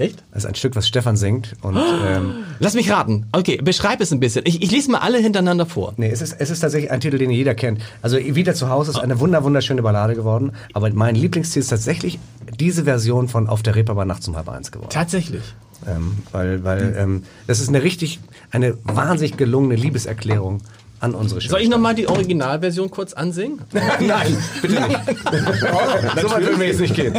[0.00, 0.24] Echt?
[0.32, 1.54] Das ist ein Stück, was Stefan singt.
[1.60, 3.26] Und ähm, Lass mich raten.
[3.32, 4.46] Okay, beschreib es ein bisschen.
[4.46, 5.92] Ich, ich lese mal alle hintereinander vor.
[5.98, 7.82] nee, es ist, es ist tatsächlich ein Titel, den jeder kennt.
[8.00, 10.52] Also Wieder zu Hause ist eine wunder, wunderschöne Ballade geworden.
[10.72, 12.18] Aber mein Lieblingstitel ist tatsächlich
[12.58, 14.90] diese Version von Auf der Reeperbahn nachts um halb eins geworden.
[14.90, 15.42] Tatsächlich.
[15.86, 20.62] Ähm, weil weil ähm, das ist eine richtig, eine wahnsinnig gelungene Liebeserklärung
[21.00, 23.62] an unsere Soll ich nochmal die Originalversion kurz ansingen?
[23.72, 25.00] Nein, bitte nicht.
[26.20, 27.14] so weit würden wir jetzt nicht gehen.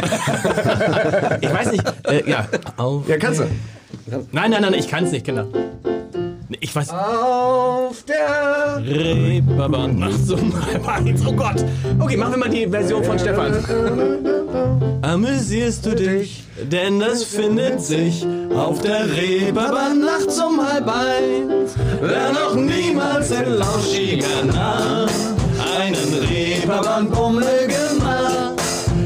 [1.41, 1.83] Ich weiß nicht.
[2.03, 2.47] Äh, ja.
[2.77, 3.47] Auf Ja, kannst du.
[4.31, 5.47] Nein, nein, nein, ich kann es nicht, Kinder.
[6.59, 6.89] Ich weiß.
[6.89, 11.21] Auf der Reeperbahn nachts um halb eins.
[11.25, 11.63] Oh Gott.
[11.99, 13.53] Okay, machen wir mal die Version von Stefan.
[15.01, 21.75] Amüsierst du dich, denn das findet sich auf der Reeperbahn nachts um halb eins.
[22.01, 25.13] Wer noch niemals in lauschiger Nacht
[25.77, 28.61] einen Reeperbahn-Bummel gemacht,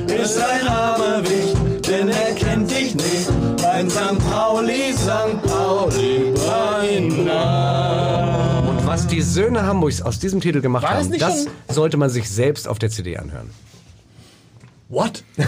[0.08, 3.30] ist ein armer Wicht, denn er kennt dich nicht.
[3.72, 4.18] Ein St.
[4.32, 5.42] Pauli, St.
[5.44, 6.15] Pauli
[8.96, 11.98] was die Söhne Hamburgs aus diesem Titel gemacht War das haben, nicht das schon- sollte
[11.98, 13.50] man sich selbst auf der CD anhören.
[14.96, 15.24] What?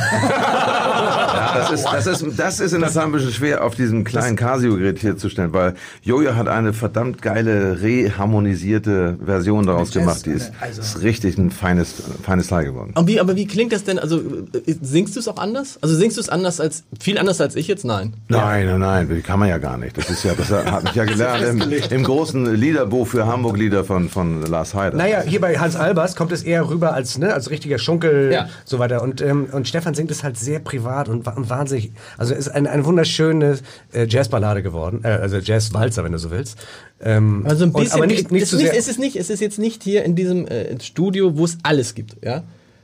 [1.38, 4.04] Ja, das, ist, das, ist, das ist in der Tat ein bisschen schwer, auf diesem
[4.04, 10.26] kleinen Casio-Gerät hier zu stellen, weil Jojo hat eine verdammt geile, reharmonisierte Version daraus gemacht.
[10.26, 12.94] Die ist, ist richtig ein feines, feines Teil geworden.
[12.96, 14.00] Und wie, aber wie klingt das denn?
[14.00, 15.78] Also äh, singst du es auch anders?
[15.82, 17.86] Also singst du es anders als viel anders als ich jetzt?
[17.86, 18.14] Nein.
[18.28, 19.98] Nein, nein, nein, kann man ja gar nicht.
[19.98, 24.10] Das ist ja, das hat mich ja gelernt im, im großen Liederbuch für Hamburg-Lieder von,
[24.10, 24.98] von Lars Heider.
[24.98, 28.50] Naja, hier bei Hans Albers kommt es eher rüber als, ne, als richtiger Schunkel, Ja.
[28.66, 29.02] so weiter.
[29.02, 31.92] Und, ähm, und Stefan singt es halt sehr privat und, und wahnsinnig.
[32.18, 33.60] Also es ist eine, eine wunderschöne
[33.94, 36.58] äh, Jazzballade geworden, äh, also Jazzwalzer, wenn du so willst.
[37.00, 37.96] Ähm, Also ein und- bisschen.
[37.98, 39.16] aber nicht, nicht es, ist nicht, es ist nicht.
[39.16, 42.44] Es ist jetzt nicht hier in diesem äh, Studio, wo es alles gibt, ja.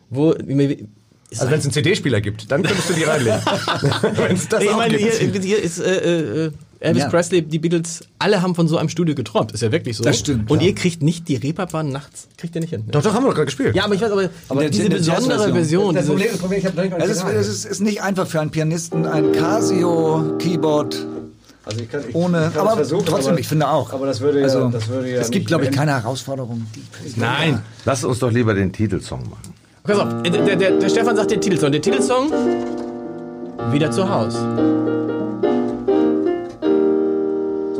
[0.09, 0.35] Wo
[1.39, 3.39] also wenn es einen CD-Spieler gibt, dann könntest du die reinlegen.
[4.61, 6.51] ich meine, hier, hier ist äh, äh,
[6.83, 7.09] Elvis Ja.
[7.09, 9.53] Presley, die Beatles, alle haben von so einem Studio geträumt.
[9.53, 10.03] Ist ja wirklich so.
[10.03, 10.67] Das stimmt, Und ja.
[10.67, 12.83] ihr kriegt nicht die Reeperbahn nachts, kriegt ihr nicht hin.
[12.91, 13.73] doch, doch, haben wir doch gerade gespielt.
[13.73, 15.53] Ja, aber ich weiß, aber, aber der- diese der besondere.
[15.53, 17.79] Version, das Problem, das Problem, ich habe noch nicht mal Es ist, es ist, ist
[17.81, 21.07] nicht einfach für einen Pianisten, ein Casio-Keyboard
[21.65, 23.93] also ich kann, ich, ohne, ich kann aber trotzdem, aber, ich finde auch.
[23.93, 26.67] Aber das würde ja, also, das würde ja es gibt, glaube ich, keine Herausforderung.
[27.15, 27.61] Nein.
[27.85, 29.53] Lass uns doch lieber den Titelsong machen.
[29.83, 31.71] Pass auf, der, der, der Stefan sagt den Titelsong.
[31.71, 32.31] Der Titelsong,
[33.71, 34.35] wieder zu Haus.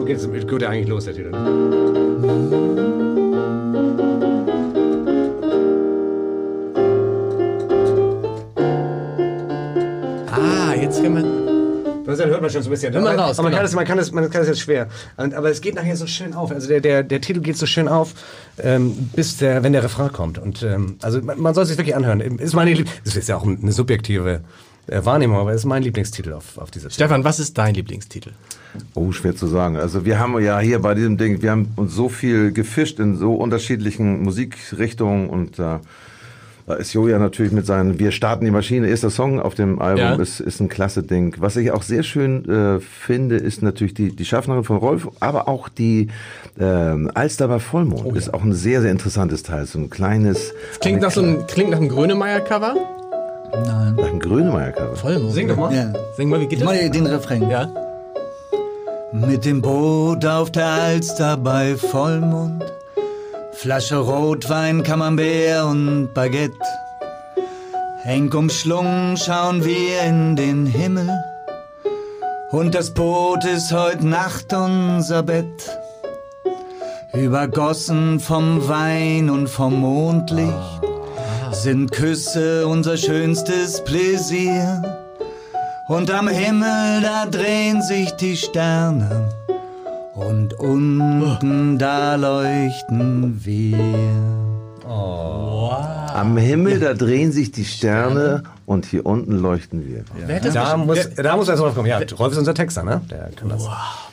[0.04, 1.32] So geht es geht ja eigentlich los, der Titel.
[1.32, 1.38] ne?
[10.30, 12.06] Ah, jetzt können wir.
[12.06, 12.94] Das hört man schon so ein bisschen.
[12.94, 13.60] Hört man aber, raus, aber man, genau.
[13.60, 14.89] kann das, man, kann das, man kann das jetzt schwer.
[15.16, 16.52] Und, aber es geht nachher so schön auf.
[16.52, 18.13] Also der, der, der Titel geht so schön auf,
[18.62, 20.38] ähm, bis der, wenn der Refrain kommt.
[20.38, 22.20] Und ähm, also man, man soll es sich wirklich anhören.
[22.20, 24.42] Ist meine das ist ja auch eine subjektive
[24.88, 28.32] äh, Wahrnehmung, aber es ist mein Lieblingstitel auf, auf dieser Stefan, was ist dein Lieblingstitel?
[28.96, 29.78] Oh, schwer zu sagen.
[29.78, 33.17] Also wir haben ja hier bei diesem Ding, wir haben uns so viel gefischt in
[33.17, 35.78] so unterschiedlichen Musikrichtungen und äh,
[36.65, 40.00] da ist Joja natürlich mit seinen Wir starten die Maschine, erster Song auf dem Album,
[40.06, 40.15] Ja.
[40.15, 41.36] ist, ist ein klasse Ding.
[41.39, 45.50] Was ich auch sehr schön äh, finde, ist natürlich die, die Schaffnerin von Rolf, aber
[45.50, 46.08] auch die
[46.58, 49.65] ähm, Alster bei Vollmond ist auch ein sehr, sehr interessantes Teil.
[49.65, 50.54] So ein kleines...
[50.80, 52.76] Klingt nach so einem, klingt nach einem Grönemeyer-Cover.
[53.54, 53.96] Nein.
[53.96, 54.96] Nach einem Grönemeyer-Cover.
[54.96, 55.34] Vollmond.
[55.34, 55.74] Sing doch mal.
[55.74, 55.94] Ja.
[56.16, 56.66] Sing mal, wie geht das?
[56.66, 57.50] meine den Refrain.
[57.50, 57.70] Ja.
[59.12, 62.63] Mit dem Boot auf der Alster bei Vollmond,
[63.52, 66.58] Flasche Rotwein, Camembert und Baguette.
[68.02, 71.10] Henk umschlungen schauen wir in den Himmel
[72.52, 75.78] und das Boot ist heute Nacht unser Bett.
[77.13, 80.92] Übergossen vom Wein und vom Mondlicht
[81.54, 84.82] sind Küsse unser schönstes Pläsier.
[85.88, 89.30] Und am Himmel, da drehen sich die Sterne.
[90.16, 94.24] Und unten, da leuchten wir.
[96.13, 100.06] Am Himmel, da drehen sich die Sterne und hier unten leuchten wir.
[100.41, 101.88] Das Da muss, da muss erst drauf kommen.
[101.88, 103.02] Ja, Rolf ist unser Texter, ne?
[103.10, 103.67] Der kann das.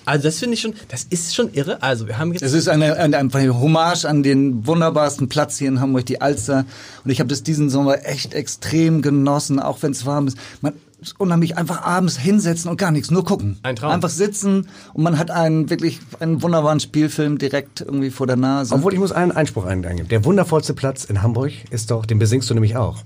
[0.07, 1.83] Also das finde ich schon, das ist schon irre.
[1.83, 5.69] Also wir haben jetzt Es ist eine, eine, eine Hommage an den wunderbarsten Platz hier
[5.69, 6.65] in Hamburg, die Alster.
[7.05, 10.39] Und ich habe das diesen Sommer echt extrem genossen, auch wenn es warm ist.
[10.63, 13.59] Man ist unheimlich einfach abends hinsetzen und gar nichts, nur gucken.
[13.63, 13.91] Ein Traum.
[13.93, 18.75] Einfach sitzen und man hat einen wirklich einen wunderbaren Spielfilm direkt irgendwie vor der Nase.
[18.75, 20.09] Obwohl ich muss einen Einspruch ein- eingeben.
[20.09, 22.99] Der wundervollste Platz in Hamburg ist doch, den besingst du nämlich auch,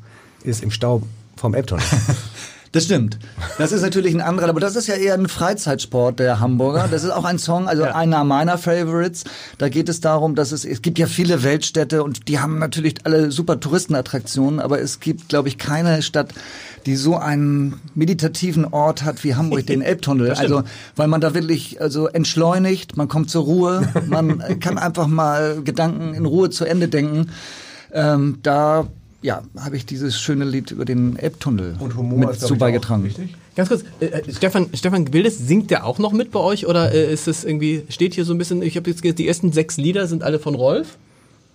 [0.42, 1.02] ist im Stau
[1.37, 1.85] vom Elbtunnel.
[2.74, 3.20] Das stimmt.
[3.56, 6.88] Das ist natürlich ein anderer, aber das ist ja eher ein Freizeitsport der Hamburger.
[6.90, 9.22] Das ist auch ein Song, also einer meiner Favorites.
[9.58, 12.96] Da geht es darum, dass es, es gibt ja viele Weltstädte und die haben natürlich
[13.04, 16.34] alle super Touristenattraktionen, aber es gibt, glaube ich, keine Stadt,
[16.84, 20.32] die so einen meditativen Ort hat wie Hamburg, den Elbtunnel.
[20.32, 20.64] Also,
[20.96, 26.12] weil man da wirklich, also entschleunigt, man kommt zur Ruhe, man kann einfach mal Gedanken
[26.12, 27.30] in Ruhe zu Ende denken.
[27.92, 28.88] Ähm, da,
[29.24, 31.76] ja, habe ich dieses schöne Lied über den Elbtunnel
[32.14, 33.10] mit zu beigetragen.
[33.56, 36.92] ganz kurz, äh, äh, Stefan, Stefan Wildes, singt der auch noch mit bei euch oder
[36.92, 39.50] äh, ist es irgendwie, steht hier so ein bisschen, ich habe jetzt gesagt, die ersten
[39.50, 40.98] sechs Lieder sind alle von Rolf?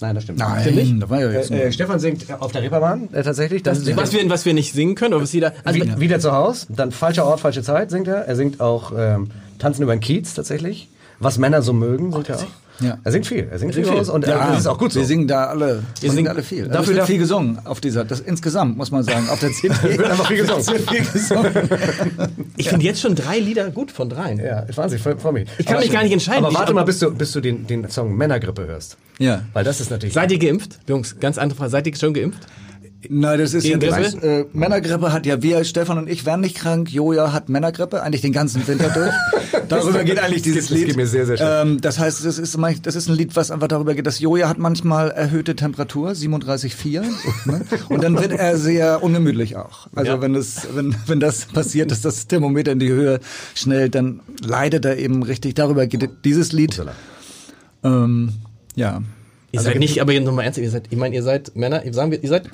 [0.01, 0.39] Nein, das stimmt.
[0.39, 3.62] Nein, da war ja jetzt Äh, äh, Stefan singt auf der Reeperbahn äh, tatsächlich.
[3.62, 6.19] Dann singt Was wir, was wir nicht singen können, oder was jeder, also, Wie, wieder
[6.19, 8.25] zu Hause, dann falscher Ort, falsche Zeit singt er.
[8.25, 9.29] Er singt auch ähm,
[9.60, 10.89] Tanzen über den Kiez tatsächlich.
[11.19, 12.47] Was Männer so mögen, singt er auch.
[12.82, 12.98] Ja.
[13.04, 13.94] Er singt viel, er singt viel viel.
[13.94, 15.00] raus und äh, das ist auch gut so.
[15.00, 16.63] Wir singen da alle, wir singen alle viel.
[16.63, 19.74] dafür Dafür wird viel gesungen auf dieser, das insgesamt muss man sagen, auf der CD.
[19.98, 20.62] Wird einfach viel gesungen.
[20.62, 21.52] Es wird viel gesungen.
[22.58, 24.39] ich finde jetzt schon drei Lieder gut von dreien.
[24.39, 25.50] Ja, ich weiß, ich freue freu mich.
[25.58, 26.46] Ich kann Aber- mich gar nicht entscheiden.
[26.46, 28.98] Aber warte mal, bis du, bis du den, den Song Männergrippe hörst.
[29.18, 29.42] Ja.
[29.54, 30.13] Weil das ist natürlich...
[30.13, 30.80] Seid ihr geimpft?
[30.88, 31.72] Jungs, ganz andere Frage.
[31.72, 32.39] Seid ihr schon geimpft?
[33.07, 36.57] Nein, das ist ja das, äh, Männergrippe hat ja wir, Stefan und ich werden nicht
[36.57, 36.91] krank.
[36.91, 39.13] Joja hat Männergrippe, eigentlich den ganzen Winter durch.
[39.69, 40.97] Darüber geht eigentlich dieses Das geht Lied.
[40.97, 41.39] mir sehr, sehr.
[41.39, 44.49] Ähm, das heißt, das ist, das ist ein Lied, was einfach darüber geht, dass Joja
[44.49, 47.01] hat manchmal erhöhte Temperatur, 37,4.
[47.45, 47.62] ne?
[47.88, 49.88] Und dann wird er sehr ungemütlich auch.
[49.95, 50.21] Also Ja.
[50.21, 53.21] wenn, das, wenn, wenn das passiert, dass das Thermometer in die Höhe
[53.55, 55.53] schnellt, dann leidet er eben richtig.
[55.55, 56.81] Darüber geht dieses Lied.
[57.83, 58.33] Ähm,
[58.75, 59.01] ja.
[59.51, 62.21] Ihr seid nicht, aber nochmal ernsthaft, ihr seid, ich meine, ihr seid Männer, sagen wir,
[62.21, 62.49] ihr seid,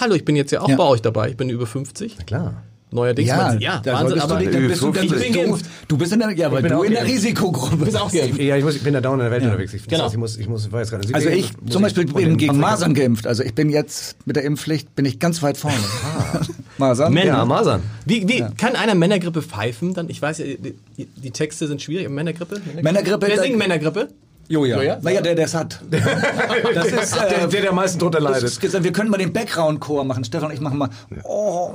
[0.00, 0.76] hallo, ich bin jetzt ja auch Ja.
[0.76, 2.26] bei euch dabei, ich bin über 50.
[2.26, 2.62] Klar.
[2.90, 5.40] Neuerdings, Ja, man- ja Wahnsinn, aber du, dann bist du, dann ich bin bist du,
[5.40, 5.66] geimpft.
[5.88, 7.04] du bist in der, ja, weil bin du auch in der.
[7.04, 8.40] Risikogruppe bist auch geimpft.
[8.40, 9.74] Ja, ich, muss, ich bin da dauernd in der Welt unterwegs.
[9.74, 10.06] Ich, Genau.
[10.06, 11.12] ich muss, ich muss, ich weiß gerade.
[11.12, 13.26] Also ich zum Beispiel bin gegen Masern geimpft.
[13.26, 15.76] Also ich bin jetzt mit der Impfpflicht bin ich ganz weit vorne.
[16.78, 17.12] Masern?
[17.12, 17.26] Männer.
[17.26, 17.82] Ja, Masern.
[18.04, 19.94] Wie, wie kann einer Männergrippe pfeifen?
[19.94, 22.08] Dann, ich weiß ja, die, die- Texte sind schwierig.
[22.08, 22.60] Männergrippe?
[22.80, 24.08] Männergrippe, Wer da- singt Männergrippe?
[24.48, 24.76] Joja.
[24.76, 24.98] Joja?
[25.00, 25.80] Naja, der, der es hat.
[26.74, 28.84] Das ist, äh, Der, der, der am meisten drunter leidet.
[28.84, 30.24] wir können mal den Background-Chor machen.
[30.24, 30.88] Stefan und ich machen mal.
[31.24, 31.74] Oh,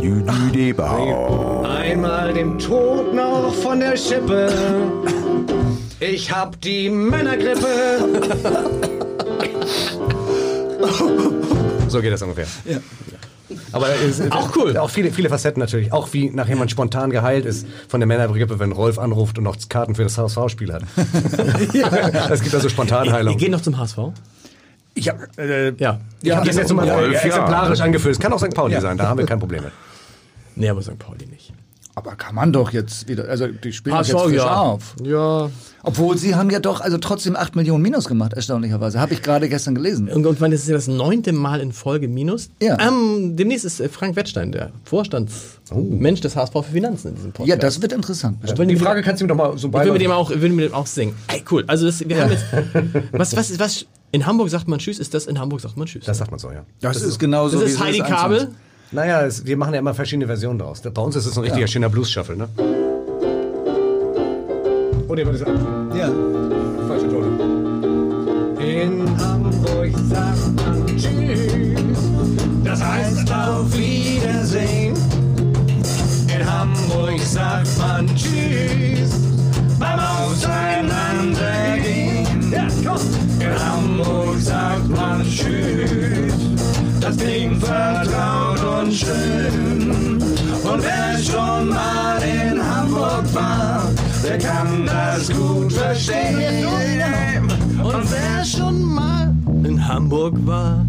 [0.00, 1.62] Jüdibau.
[1.64, 4.48] Einmal dem Tod noch von der Schippe.
[6.00, 7.68] Ich hab die Männergrippe.
[11.92, 12.46] so geht das ungefähr.
[12.64, 12.78] Ja.
[13.72, 14.76] Aber es ist Auch cool.
[14.78, 15.92] Auch viele, viele Facetten natürlich.
[15.92, 19.56] Auch wie nach jemand spontan geheilt ist von der Männergrippe, wenn Rolf anruft und noch
[19.68, 20.82] Karten für das HSV-Spiel hat.
[22.30, 23.36] Es gibt also Spontanheilung.
[23.36, 23.98] geht noch zum HSV?
[24.94, 27.20] Ich hab, äh, Ja, ich habe das jetzt mal Rolf, ja.
[27.20, 28.14] exemplarisch angeführt.
[28.14, 28.54] Es kann auch St.
[28.54, 28.80] Pauli Ja.
[28.80, 29.72] sein, da haben wir kein Problem mit.
[30.54, 30.98] Nee, aber St.
[30.98, 31.52] Pauli nicht.
[31.94, 33.28] Aber kann man doch jetzt wieder.
[33.28, 34.56] Also die spielen HSV, jetzt frisch ja.
[34.56, 34.94] auf.
[35.04, 35.50] Ja.
[35.82, 38.98] Obwohl sie haben ja doch also trotzdem 8 Millionen Minus gemacht, erstaunlicherweise.
[38.98, 40.08] Habe ich gerade gestern gelesen.
[40.08, 42.50] Und, und man, das ist ja das neunte Mal in Folge Minus.
[42.62, 42.78] Ja.
[42.80, 47.48] Ähm, demnächst ist äh, Frank Wettstein, der Vorstandsmensch des HSV für Finanzen in diesem Podcast.
[47.48, 48.38] Ja, das wird interessant.
[48.56, 50.40] Wenn Die Frage kannst du mir doch mal so Ich will mit dem auch, ich
[50.40, 51.14] will mit dem auch singen.
[51.28, 51.64] Ey, cool.
[51.66, 52.44] Also das, wir haben jetzt,
[53.12, 56.04] was, was, was, in Hamburg sagt man Tschüss, ist das in Hamburg sagt man Tschüss.
[56.04, 56.64] Das sagt man so, ja.
[56.80, 58.40] Das, ist genauso das wie ist Heidi das Kabel.
[58.40, 58.56] einzeln-
[58.92, 60.82] Naja, es, wir machen ja immer verschiedene Versionen draus.
[60.82, 62.48] Bei uns ist es ein richtiger schöner Blues-Shuffle, ne?
[65.08, 65.48] Oh, nee, warte, das
[65.98, 66.08] Ja.
[66.88, 68.58] falsche Ton.
[68.60, 71.98] In Hamburg sagt man Tschüss.
[72.64, 74.94] Das heißt auf Wiedersehen.
[76.34, 79.10] In Hamburg sagt man Tschüss.
[79.78, 82.26] Beim Auseinandergehen.
[82.52, 83.00] Ja, komm.
[83.40, 86.32] In Hamburg sagt man Tschüss.
[87.00, 88.51] Das klingt vertraut
[88.92, 90.22] und schön.
[90.70, 93.90] Und wer schon mal in Hamburg war,
[94.22, 96.64] der kann das gut verstehen.
[97.82, 100.84] Und wer schon mal in Hamburg war,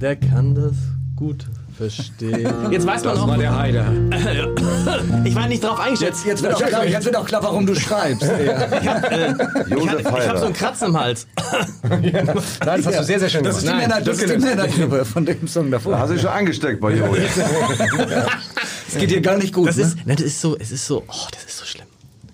[0.00, 0.74] der kann das
[1.16, 1.46] gut
[1.78, 2.52] verstehen.
[2.70, 3.86] Jetzt weiß man Das auch, war der Heider.
[5.24, 6.14] ich war nicht drauf eingestellt.
[6.14, 8.30] Jetzt, jetzt, wird auch klar, jetzt wird auch klar, warum du schreibst.
[8.82, 9.02] Ja.
[9.66, 10.54] Ich Josef habe hab so einen.
[10.54, 11.26] Kratzen im Hals.
[11.88, 12.26] Nein,
[12.60, 13.82] das hast du sehr, sehr schön Das ist gemacht.
[13.82, 15.98] die, Männer, das ist die Männergruppe von dem Song Da davor.
[15.98, 17.22] hast du dich schon angesteckt bei Joja.
[18.88, 19.68] Es geht dir gar nicht gut.
[19.68, 19.82] Das ne?
[19.82, 21.86] ist, nein, das ist so, es ist so, oh, das ist so schlimm.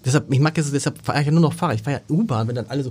[0.04, 1.76] Deshalb, ich mag es, deshalb fahre ich ja nur noch Fahrrad.
[1.76, 2.90] Ich fahre ja U-Bahn, wenn dann alle so,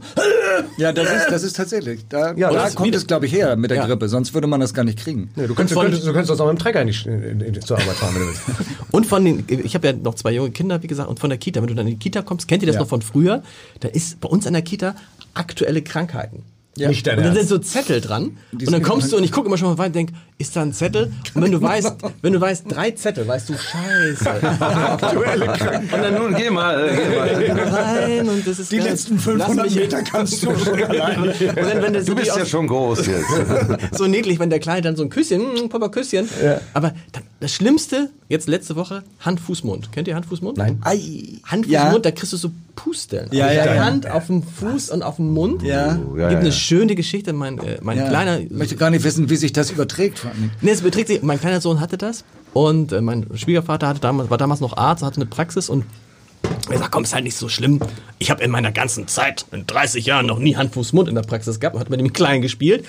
[0.77, 2.07] ja, das ist, das ist tatsächlich.
[2.09, 3.85] Da, Ja, da das kommt es, glaube ich, her mit der Ja.
[3.85, 4.07] Grippe.
[4.09, 5.29] Sonst würde man das gar nicht kriegen.
[5.35, 7.41] Nee, du, könntest, du, könntest, du könntest uns auch mit dem Trecker in die, in,
[7.41, 8.41] in, zur Arbeit fahren, wenn du willst.
[8.91, 11.39] Und von den, ich habe ja noch zwei junge Kinder, wie gesagt, und von der
[11.39, 12.81] Kita, wenn du dann in die Kita kommst, kennt ihr das Ja.
[12.81, 13.41] noch von früher?
[13.79, 14.95] Da ist bei uns an der Kita
[15.33, 16.43] aktuelle Krankheiten.
[16.75, 16.87] Ja.
[16.89, 18.35] Nicht dein Und dann sind so Zettel dran.
[18.51, 20.09] Und dann kommst du und ich gucke immer schon mal rein und denk,
[20.39, 21.11] ist da ein Zettel?
[21.35, 24.29] Und wenn du weißt, wenn du weißt, drei Zettel, weißt du, scheiße.
[24.59, 25.93] Aktuelle Krankheit.
[25.93, 27.63] Und dann nun, geh mal, äh, geh mal.
[27.67, 31.19] Rein und das ist Die letzten Lass 500 mich- Meter kannst du schon allein.
[31.29, 33.27] Und dann, wenn das Du bist ja schon groß jetzt.
[33.97, 36.27] so niedlich, wenn der Kleine dann so ein Küsschen, mm, Papa Küsschen.
[36.73, 39.91] Aber dann, das Schlimmste, jetzt letzte Woche, Hand, Fuß, Mund.
[39.91, 40.57] Kennt ihr Hand, Fuß, Mund?
[40.57, 40.79] Nein.
[40.83, 40.99] Ei.
[41.45, 41.91] Hand, Fuß, Ja.
[41.91, 43.27] Mund, da kriegst du so Pusteln.
[43.31, 43.85] Ja, auf ja, der ja.
[43.85, 45.61] Hand, auf dem Fuß und auf dem Mund.
[45.61, 45.99] Ja.
[46.11, 47.33] Oh, ja, Gibt ja, eine schöne Geschichte.
[47.33, 48.09] Mein, äh, mein Ja.
[48.09, 50.25] kleiner, Ich möchte gar nicht wissen, wie sich das überträgt.
[50.61, 51.21] Nee, es beträgt sich.
[51.21, 55.03] Mein kleiner Sohn hatte das und äh, mein Schwiegervater hatte damals, war damals noch Arzt,
[55.03, 55.85] hatte eine Praxis und
[56.69, 57.79] er sagt, komm, ist halt nicht so schlimm.
[58.19, 61.15] Ich habe in meiner ganzen Zeit, in 30 Jahren, noch nie Hand, Fuß, Mund in
[61.15, 62.85] der Praxis gehabt und hat mit dem Kleinen gespielt.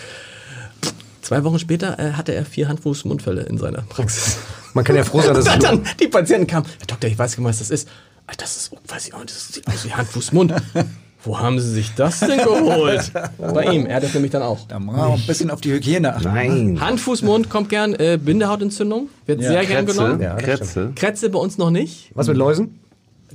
[1.25, 4.37] Zwei Wochen später äh, hatte er vier Hand, Fuß, Mundfälle in seiner Praxis.
[4.75, 7.39] Man kann ja froh sein, dass es dann die Patienten kamen, Herr Doktor, ich weiß
[7.39, 7.89] nicht, was das ist.
[8.37, 10.53] Das ist, oh, weiß ich auch nicht, das sieht aus wie Hand, Fuß, Mund.
[11.25, 13.11] Wo haben Sie sich das denn geholt?
[13.39, 14.69] Bei ihm, er hat das nämlich dann auch.
[14.69, 16.25] Da muss man auch ein bisschen auf die Hygiene achten.
[16.25, 16.79] Nein.
[16.79, 20.19] Hand, Fuß, Mund kommt gern, äh, Bindehautentzündung, wird sehr gern genommen.
[20.19, 20.25] Kretze.
[20.25, 20.93] Ja, Kretze.
[20.95, 22.11] Kretze bei uns noch nicht.
[22.13, 22.79] Was mit Läusen?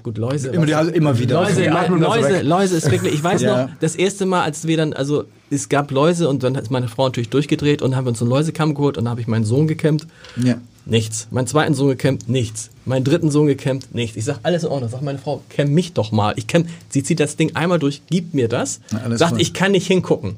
[0.04, 0.50] Gut, Läuse.
[0.50, 1.42] Immer, also immer wieder.
[1.42, 2.42] Läuse, das Läuse.
[2.42, 3.64] Läuse ist wirklich, ich weiß Ja.
[3.68, 6.88] noch, das erste Mal, als wir dann, also es gab Läuse und dann ist meine
[6.88, 9.46] Frau natürlich durchgedreht und haben wir uns einen Läusekamm geholt und dann habe ich meinen
[9.46, 10.06] Sohn gekämmt.
[10.38, 10.56] Ja.
[10.86, 11.28] Nichts.
[11.30, 12.72] Meinen zweiten Sohn gekämmt, nichts.
[12.86, 14.18] Meinen dritten Sohn gekämmt, nichts.
[14.18, 14.90] Ich sag alles in Ordnung.
[14.90, 16.34] Sag meine Frau, kämm mich doch mal.
[16.38, 19.42] Ich kämm, sie zieht das Ding einmal durch, gibt mir das, Na, sagt, voll.
[19.42, 20.36] ich kann nicht hingucken.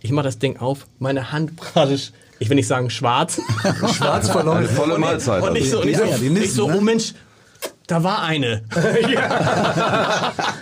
[0.00, 3.42] Ich mache das Ding auf, meine Hand praktisch, ich will nicht sagen schwarz.
[3.94, 4.64] Schwarz verloren.
[4.66, 5.42] Volle Mahlzeit.
[5.42, 6.76] Und nicht so, und nicht Ja, so, ja, die nicht so ne?
[6.78, 7.12] oh Mensch,
[7.90, 8.62] da war eine.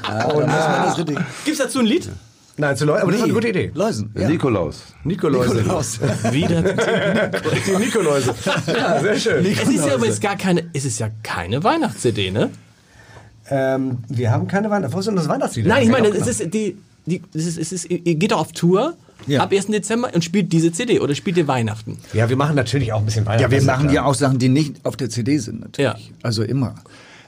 [0.09, 1.19] Ja, das richtig.
[1.45, 2.09] Gibt's dazu ein Lied?
[2.57, 3.71] Nein, zu Läusen, aber das ist eine gute Idee.
[3.75, 4.11] Läusen.
[4.19, 4.29] Ja.
[4.29, 4.83] Nikolaus.
[5.05, 5.55] Nikoläuse.
[5.57, 6.01] Nikolaus.
[6.33, 6.63] Wieder.
[6.63, 8.35] Die Nikoläuse.
[8.67, 9.45] Ja, sehr schön.
[9.47, 12.51] es ist ja übrigens gar keine, es ist ja keine Weihnachts-CD, ne?
[13.51, 14.93] Ähm, wir haben keine Weihnachten.
[14.93, 15.67] Wo ist denn das Weihnachtslied?
[15.67, 18.53] Nein, ich meine, es ist die, die es ist, es ist, ihr geht doch auf
[18.53, 18.95] Tour
[19.29, 19.41] Ja.
[19.43, 19.67] ab 1.
[19.69, 21.99] Dezember und spielt diese CD oder spielt ihr Weihnachten?
[22.13, 23.43] Ja, wir machen natürlich auch ein bisschen Weihnachten.
[23.43, 26.09] Ja, wir machen ja auch Sachen, die nicht auf der CD sind, natürlich.
[26.09, 26.15] Ja.
[26.23, 26.75] Also immer.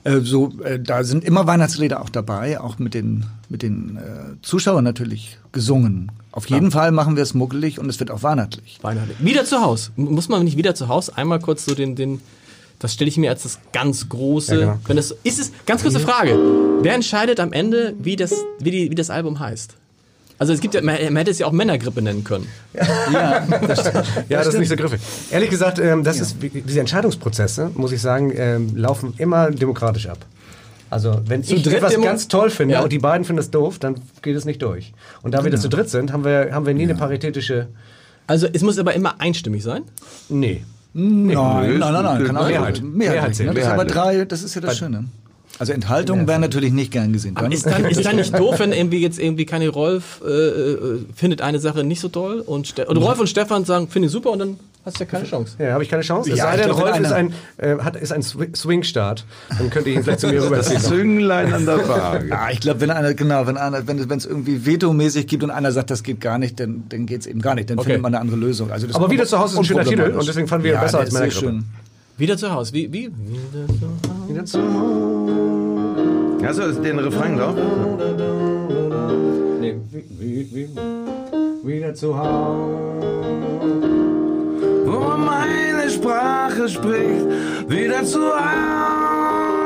[0.05, 4.41] Äh, so, äh, da sind immer Weihnachtslieder auch dabei, auch mit den, mit den äh,
[4.43, 6.11] Zuschauern natürlich gesungen.
[6.33, 8.79] Auf jeden Fall machen wir es muckelig und es wird auch weihnachtlich.
[8.83, 9.15] Weihnachten.
[9.19, 9.91] Wieder zu Haus.
[9.97, 12.21] Muss man nicht wieder zu Haus einmal kurz so den, den
[12.79, 14.55] das stelle ich mir als das ganz große.
[14.55, 14.79] Ja, genau.
[14.87, 16.39] Wenn das ist es ganz kurze Frage.
[16.81, 19.77] Wer entscheidet am Ende, wie das wie, die, wie das Album heißt?
[20.41, 22.47] Also es gibt ja man, man hätte es ja auch Männergrippe nennen können.
[23.13, 24.05] Ja, das stimmt.
[24.31, 25.01] Ja, das ist nicht so griffig.
[25.31, 30.07] Ehrlich gesagt, ähm, das ist, wie- diese Entscheidungsprozesse, muss ich sagen, ähm, laufen immer demokratisch
[30.09, 30.19] ab.
[30.89, 32.81] Also, wenn ich dritt etwas demo- ganz toll finde Ja.
[32.83, 34.93] und die beiden finden es doof, dann geht es nicht durch.
[35.23, 37.69] Und da wir das zu dritt sind, haben wir, haben wir nie eine paritätische.
[38.27, 39.83] Also es muss aber immer einstimmig sein.
[40.31, 40.65] Nee.
[40.95, 42.83] Nein, nein, nein, nein, kann auch Mehrheit.
[42.83, 43.15] Mehrheit.
[43.15, 43.49] Mehrheit zählt.
[43.51, 43.55] ne?
[43.55, 43.95] Das ist aber Mehrheit.
[44.19, 45.05] drei, das ist ja das Schöne.
[45.59, 47.37] Also Enthaltung wäre natürlich nicht gern gesehen.
[47.37, 51.01] Aber ist dann, ist dann nicht doof, wenn irgendwie jetzt irgendwie keine Rolf äh, äh,
[51.15, 54.13] findet eine Sache nicht so toll und, Ste und Rolf und Stefan sagen, finde ich
[54.13, 55.57] super und dann hast du ja keine Chance.
[55.59, 56.31] Ja, habe ich keine Chance.
[56.33, 59.27] Es Ja, sei ich denn, Rolf ist ein, äh, hat, ist ein Swi- Swing-Start.
[59.59, 60.81] Dann könnt ihr ihn vielleicht zu mir Das rüberziehen.
[60.81, 62.29] Zünglein an der Waage.
[62.29, 65.73] Ja, ich glaube, wenn einer, genau, wenn einer, wenn es irgendwie vetomäßig gibt und einer
[65.73, 67.69] sagt, das geht gar nicht, dann, dann geht es eben gar nicht.
[67.69, 67.89] Dann Okay.
[67.89, 68.71] findet man eine andere Lösung.
[68.71, 70.81] Also das Aber wieder zu Hause ist ein schöner Titel und deswegen fanden wir ihn
[70.81, 71.39] besser als Männergrippe.
[71.39, 71.65] schön.
[72.21, 72.75] Wieder zu Hause.
[72.75, 72.93] Wie?
[72.93, 73.11] wie?
[74.29, 76.47] Wieder zu Hause.
[76.47, 77.55] Hast du den Refrain drauf?
[79.59, 80.05] Nee, wie,
[80.53, 80.69] wie, wie,
[81.67, 83.01] wieder zu Hause.
[84.85, 87.27] Wo meine Sprache spricht,
[87.69, 89.63] wieder zu Haus.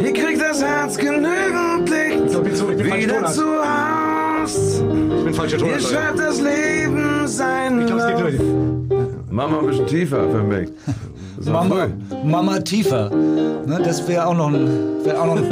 [0.00, 4.82] Hier kriegt das Herz genügend Licht, So, so- wieder zu Haus.
[5.18, 5.68] Ich bin falscher Ton.
[5.68, 8.40] Hier schreibt das Leben sein Ich glaube, es geht durch.
[9.30, 10.68] Mach mal ein bisschen tiefer für mich.
[11.38, 11.86] So Mama.
[12.24, 13.10] Mama tiefer.
[13.10, 15.48] Ne, das wäre auch noch ein, wär auch noch ein,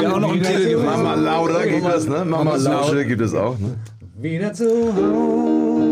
[0.00, 0.84] wär auch noch ein Titel gewesen.
[0.84, 2.24] Mama Lauda gibt es, ne?
[2.24, 3.02] Mama Mama Lauda.
[3.04, 3.76] Gibt es auch, ne?
[4.20, 5.90] Wieder zu Hause.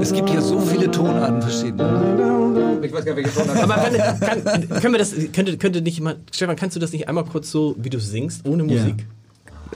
[0.00, 2.78] Es gibt hier so viele Tonarten verschiedene.
[2.82, 3.62] Ich weiß gar nicht, welche Tonart.
[3.62, 7.08] Aber kann, kann, können wir das, könnte, könnte nicht mal, Stefan, kannst du das nicht
[7.08, 9.06] einmal kurz so, wie du singst, ohne Musik?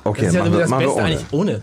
[0.04, 1.06] Okay, Das ist ja machen wir, das machen wir Beste ohne.
[1.06, 1.60] eigentlich ohne.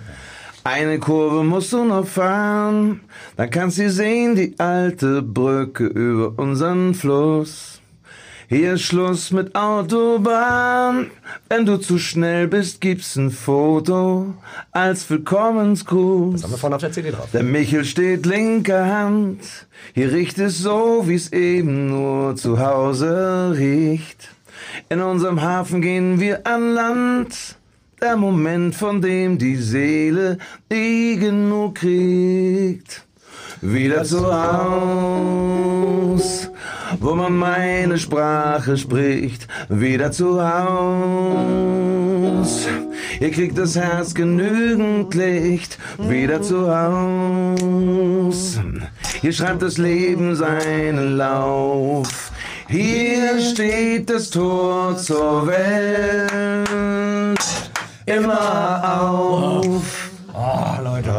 [0.64, 3.02] Eine Kurve musst du noch fahren,
[3.38, 7.82] dann kannst du sehen, die alte Brücke über unseren Fluss.
[8.50, 11.12] Hier ist Schluss mit Autobahn.
[11.50, 14.34] Wenn du zu schnell bist, gibt's ein Foto
[14.72, 16.44] als Willkommensgruß.
[16.44, 17.30] Haben wir vorne auf der CD drauf.
[17.32, 19.68] Der Michel steht linker Hand.
[19.94, 24.30] Hier riecht es so, wie's eben nur zu Hause riecht.
[24.90, 27.59] In unserem Hafen gehen wir an Land.
[28.02, 30.38] Der Moment, von dem die Seele
[30.72, 33.06] nie genug kriegt.
[33.62, 35.70] Wieder zu Haus,
[37.02, 39.50] wo man meine Sprache spricht.
[39.68, 41.50] Wieder zu Haus,
[43.18, 45.78] hier kriegt das Herz genügend Licht.
[45.98, 48.62] Wieder zu Haus,
[49.20, 52.32] hier schreibt das Leben seinen Lauf.
[52.70, 57.39] Hier steht das Tor zur Welt.
[58.18, 60.10] Immer auf.
[60.34, 61.10] Oh, Leute.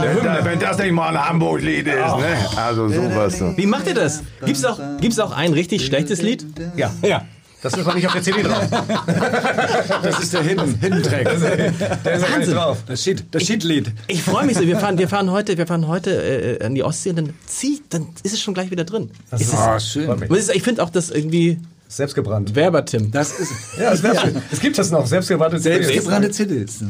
[0.00, 2.36] Wenn, wenn das nicht mal ein Hamburg-Lied ist, ne?
[2.56, 3.38] Also sowas.
[3.38, 3.56] So.
[3.56, 4.22] Wie macht ihr das?
[4.44, 6.46] Gibt's auch, gibt's auch ein richtig schlechtes Lied?
[6.76, 7.24] Ja, ja.
[7.62, 8.62] Das ist aber nicht auf der CD drauf.
[10.02, 11.24] Das ist der Hidden, Hidden Track.
[12.04, 12.78] Der ist gar nicht drauf.
[12.86, 13.90] Das Shit, das Shit-Lied.
[14.06, 14.62] Ich freue mich so.
[14.66, 16.10] Wir fahren, wir fahren heute, wir fahren heute
[16.60, 19.10] äh, an die Ostsee und dann zieht, dann ist es schon gleich wieder drin.
[19.32, 20.08] Ist es, Ah, schön.
[20.22, 22.54] Ist- ich finde auch das irgendwie Selbstgebrannt.
[22.54, 23.10] Werber-Tim.
[23.10, 24.18] Das ist Ja, das wär's.
[24.50, 25.06] Es gibt das noch.
[25.06, 25.82] Selbstgebrannte CD.
[25.84, 26.80] selbstgebrannte CDs.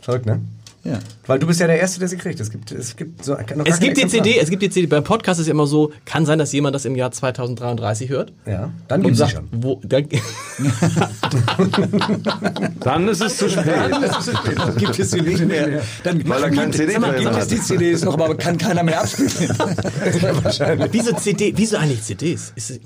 [0.00, 0.40] Verrückt, ne?
[0.88, 0.98] Ja.
[1.26, 2.40] Weil du bist ja der Erste, der sie kriegt.
[2.40, 4.06] Es gibt, es gibt so Es gibt die.
[4.06, 4.86] CD, es gibt die CD.
[4.86, 8.32] Beim Podcast ist ja immer so, kann sein, dass jemand das im Jahr 2033 hört.
[8.46, 9.48] Ja, dann gibt sie sagt, schon.
[9.50, 9.98] wo, da,
[12.80, 13.66] Dann ist es zu spät.
[14.78, 15.82] Gibt es sie nicht mehr.
[16.04, 19.30] Dann Weil er keinen CD-Player gibt es die CDs noch, aber kann keiner mehr abspielen.
[20.90, 22.52] wieso CD, wieso eigentlich CDs?
[22.56, 22.80] Ist, es-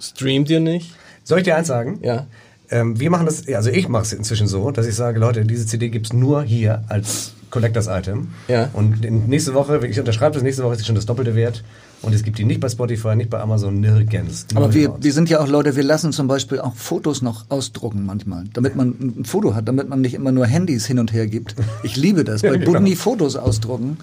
[0.00, 0.92] streamt ihr nicht?
[1.24, 2.00] Soll ich dir eins sagen?
[2.02, 2.26] Ja.
[2.70, 5.66] Ähm, wir machen das, also ich mache es inzwischen so, dass ich sage, Leute, diese
[5.66, 8.28] CD gibt's nur hier als Collectors Item.
[8.48, 8.68] Ja.
[8.74, 11.64] Und nächste Woche, ich unterschreibe das, nächste Woche ist sie schon das doppelte Wert.
[12.00, 14.46] Und es gibt die nicht bei Spotify, nicht bei Amazon, nirgends.
[14.54, 18.06] Aber wir, wir sind ja auch Leute, wir lassen zum Beispiel auch Fotos noch ausdrucken
[18.06, 21.26] manchmal, damit man ein Foto hat, damit man nicht immer nur Handys hin und her
[21.26, 21.56] gibt.
[21.82, 23.96] Ich liebe das, bei Budni Fotos ausdrucken,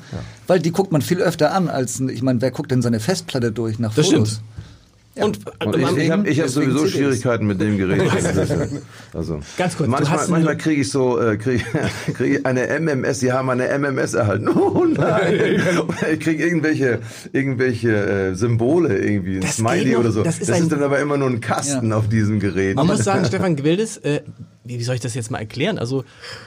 [0.47, 3.51] weil die guckt man viel öfter an, als, ich meine, wer guckt denn seine Festplatte
[3.53, 4.29] durch nach Das Fotos?
[4.29, 4.41] stimmt.
[5.17, 6.91] Und, Und ich ich habe ich hab sowieso CDs.
[6.91, 8.01] Schwierigkeiten mit dem Gerät.
[9.13, 11.63] Also, Ganz kurz, Manchmal, manchmal eine- kriege ich so äh, krieg,
[12.15, 14.49] krieg ich eine MMS, die haben eine MMS erhalten.
[14.55, 15.61] Oh nein!
[16.11, 16.99] Ich kriege irgendwelche,
[17.31, 17.95] irgendwelche
[18.31, 19.99] äh, Symbole, irgendwie ein Das Smiley noch.
[20.01, 20.21] oder so.
[20.23, 21.97] Das Das ist ist, ein- dann aber immer nur ein Kasten Ja.
[21.97, 22.75] auf diesem Gerät.
[22.75, 24.19] man muss sagen, Stefan Gwildes, äh,
[24.65, 25.77] wie, wie soll ich das jetzt mal erklären?
[25.77, 26.03] Also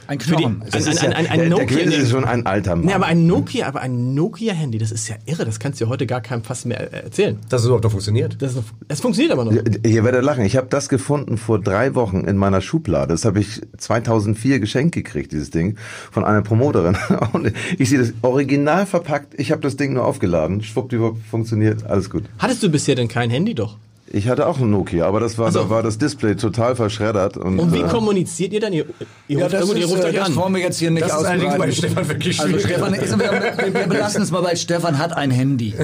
[0.06, 0.62] Ein für die- Knochen.
[0.62, 1.66] ein, Das ein, ist ein, ein, ein der, der Nokia.
[1.66, 2.86] Quill ist schon ein alter Mann.
[2.86, 5.44] Nee, aber ein Nokia, aber ein Nokia-Handy, das ist ja irre.
[5.44, 7.38] Das kannst du ja heute gar keinem fast mehr äh, erzählen.
[7.48, 8.36] Dass es überhaupt noch funktioniert.
[8.40, 9.52] Das, ist noch, das funktioniert aber noch.
[9.52, 10.44] Ihr werdet lachen.
[10.44, 13.08] Ich habe das gefunden vor drei Wochen in meiner Schublade.
[13.14, 15.76] Das habe ich 2004 geschenkt gekriegt, dieses Ding,
[16.10, 16.96] von einer Promoterin.
[17.32, 19.34] Und ich sehe das original verpackt.
[19.38, 20.62] Ich habe das Ding nur aufgeladen.
[20.62, 22.24] Schwuppdiwupp, funktioniert, alles gut.
[22.38, 23.76] Hattest du bisher denn kein Handy doch?
[24.10, 25.64] Ich hatte auch ein Nokia, aber das war, Ach so.
[25.64, 27.36] da war das Display total verschreddert.
[27.36, 28.72] Und, Und wie äh, kommuniziert ihr dann?
[28.72, 28.86] Ihr,
[29.28, 31.12] ihr Ja, ruft, das, ist, ruft äh, euch das wollen wir jetzt hier nicht Das
[31.12, 31.72] ist allerdings bei ausbreiten.
[31.74, 32.66] Stefan wirklich Also schwierig.
[32.66, 35.74] Stefan, ist, wir, wir belassen es mal bei Stefan hat ein Handy.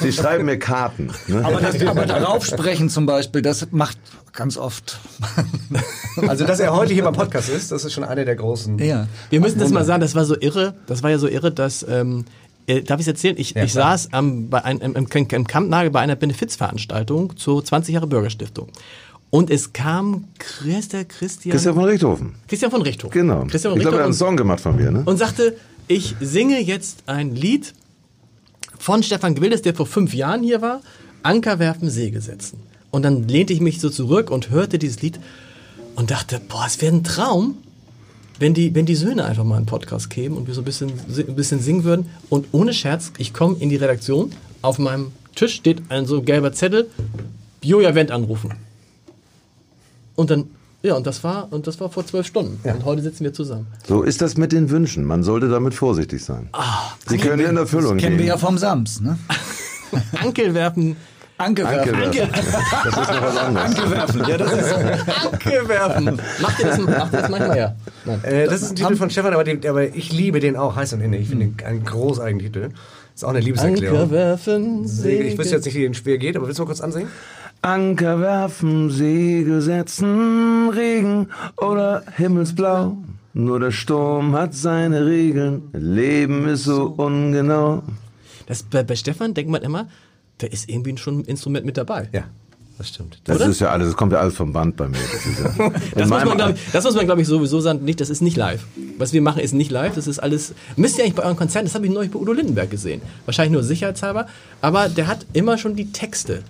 [0.00, 1.10] Sie schreiben mir Karten.
[1.28, 1.44] Ne?
[1.44, 3.98] Aber, das, aber darauf sprechen zum Beispiel, das macht
[4.32, 4.98] ganz oft.
[6.28, 8.78] Also, dass er heute hier beim Podcast ist, das ist schon eine der großen.
[8.78, 9.06] Ja.
[9.30, 11.84] Wir müssen das mal sagen, das war so irre, das war ja so irre, dass,
[11.88, 12.24] ähm,
[12.70, 13.36] äh, darf ich es erzählen?
[13.38, 17.64] Ich, Ja, ich saß am, bei ein, im, im, im Kampnagel bei einer Benefizveranstaltung zur
[17.64, 18.68] 20 Jahre Bürgerstiftung.
[19.30, 22.34] Und es kam Christa Christian, Christian von Richthofen.
[22.48, 23.20] Christian von Richthofen.
[23.20, 23.44] Genau.
[23.46, 24.90] Christian von ich glaube, er hat einen Richthofen Song gemacht von mir.
[24.90, 25.02] Ne?
[25.04, 25.56] und sagte,
[25.86, 27.74] ich singe jetzt ein Lied
[28.78, 30.80] von Stefan Gwildes, der vor fünf Jahren hier war,
[31.22, 32.60] Anker werfen, Segel setzen.
[32.90, 35.20] Und dann lehnte ich mich so zurück und hörte dieses Lied
[35.94, 37.58] und dachte, boah, es wäre ein Traum,
[38.40, 40.90] wenn die, wenn die Söhne einfach mal einen Podcast kämen und wir so ein bisschen,
[40.90, 42.06] ein bisschen singen würden.
[42.30, 44.32] Und ohne Scherz, ich komme in die Redaktion,
[44.62, 46.88] auf meinem Tisch steht ein so gelber Zettel,
[47.62, 48.54] Joja Wendt anrufen.
[50.16, 50.46] Und dann,
[50.82, 52.58] ja, und das war, und das war vor zwölf Stunden.
[52.68, 53.66] Und heute sitzen wir zusammen.
[53.86, 55.04] So ist das mit den Wünschen.
[55.04, 56.48] Man sollte damit vorsichtig sein.
[57.06, 58.28] Sie können in Erfüllung Kennen wir gehen.
[58.28, 59.18] ja vom Sams, ne?
[60.22, 60.96] Ankel werfen,
[61.40, 62.14] Anke Anke werfen.
[62.14, 62.30] werfen.
[62.84, 63.90] Das ist noch was anderes.
[63.90, 64.24] werfen.
[64.28, 66.20] Ja, das ist Ankel werfen.
[66.40, 67.74] Macht ihr das, macht ihr das manchmal ja?
[68.04, 68.24] Nein.
[68.24, 70.92] Äh, das ist ein Titel von Stefan, aber, den, aber ich liebe den auch heiß
[70.92, 71.22] und innig.
[71.22, 72.70] Ich finde den einen großartigen Titel.
[73.14, 74.10] Ist auch eine Anker Liebeserklärung.
[74.10, 77.08] werfen, Ich wüsste jetzt nicht, wie den schwer geht, aber willst du mal kurz ansehen?
[77.62, 81.28] Anker werfen, Segel setzen, Regen
[81.58, 82.96] oder Himmelsblau.
[83.32, 87.82] Nur der Sturm hat seine Regeln, Leben ist so ungenau.
[88.46, 89.86] Das, bei, bei Stefan denkt man immer,
[90.42, 92.08] da ist irgendwie schon ein Instrument mit dabei.
[92.12, 92.24] Ja,
[92.78, 93.20] das stimmt.
[93.24, 93.46] Das Oder?
[93.48, 94.98] ist ja alles, das kommt ja alles vom Band bei mir.
[94.98, 97.84] Das, ist ja, Das muss, man, glaub ich, das muss man, glaube ich, sowieso sagen,
[97.84, 98.64] nicht, das ist nicht live.
[98.96, 101.66] Was wir machen, ist nicht live, das ist alles, müsst ihr eigentlich bei euren Konzerten,
[101.66, 103.02] das habe ich neulich bei Udo Lindenberg gesehen.
[103.26, 104.26] Wahrscheinlich nur sicherheitshalber,
[104.62, 106.42] aber der hat immer schon die Texte.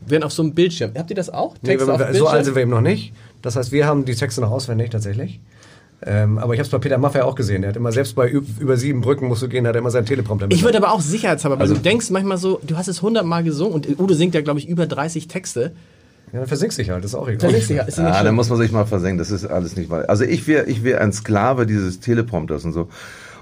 [0.00, 0.90] Werden auf so einem Bildschirm.
[0.96, 1.54] Habt ihr das auch?
[1.62, 3.12] Nee, Texte wir, auf dem so alt sind wir eben noch nicht.
[3.42, 5.38] Das heißt, wir haben die Texte noch auswendig tatsächlich.
[6.06, 7.60] Ähm, aber ich habe es bei Peter Maffay auch gesehen.
[7.62, 9.90] Der hat immer, selbst bei üb- über sieben Brücken musst du gehen, hat er immer
[9.90, 10.54] seinen Teleprompter mit.
[10.56, 13.44] Ich würde aber auch sicherheitshalber, weil Also- du denkst manchmal so, du hast es hundertmal
[13.44, 15.72] gesungen und Udo singt ja, glaube ich, über 30 Texte.
[16.32, 17.40] ja, dann versinkst dich halt, das ist auch egal.
[17.40, 18.34] Verlegst dich ja, ist ja Ah, da schlimm.
[18.36, 20.04] muss man sich mal versenken, das ist alles nicht wahr.
[20.08, 22.88] Also ich wäre ich wär ein Sklave dieses Teleprompters und so.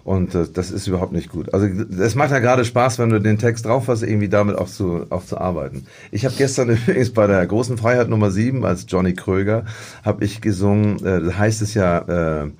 [0.04, 1.52] Und äh, das ist überhaupt nicht gut.
[1.52, 4.68] Also es macht ja gerade Spaß, wenn du den Text drauf hast, irgendwie damit auch
[4.68, 5.84] zu, auch zu arbeiten.
[6.10, 9.64] Ich habe gestern übrigens bei der großen Freiheit Nummer 7 als Johnny Kröger,
[10.04, 12.50] habe ich gesungen, äh, heißt es ja, äh,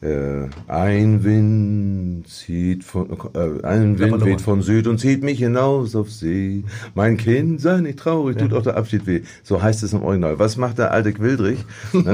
[0.00, 5.96] äh, ein Wind zieht von, äh, ein Wind weht von Süd und zieht mich hinaus
[5.96, 6.62] auf See.
[6.94, 9.22] Mein Kind, sei nicht traurig, tut auch der Abschied weh.
[9.42, 10.38] So heißt es im Original.
[10.38, 11.64] Was macht der alte Quildrich?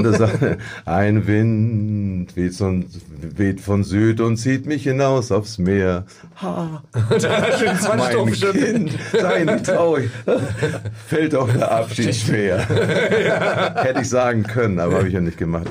[0.85, 2.85] Ein Wind weht von,
[3.21, 6.05] weht von Süd und zieht mich hinaus aufs Meer.
[6.41, 6.81] Ha.
[7.97, 10.09] mein Kind, sei nicht traurig.
[11.07, 12.65] Fällt auch der Abschied schwer.
[13.75, 15.67] Hätte ich sagen können, aber habe ich ja nicht gemacht.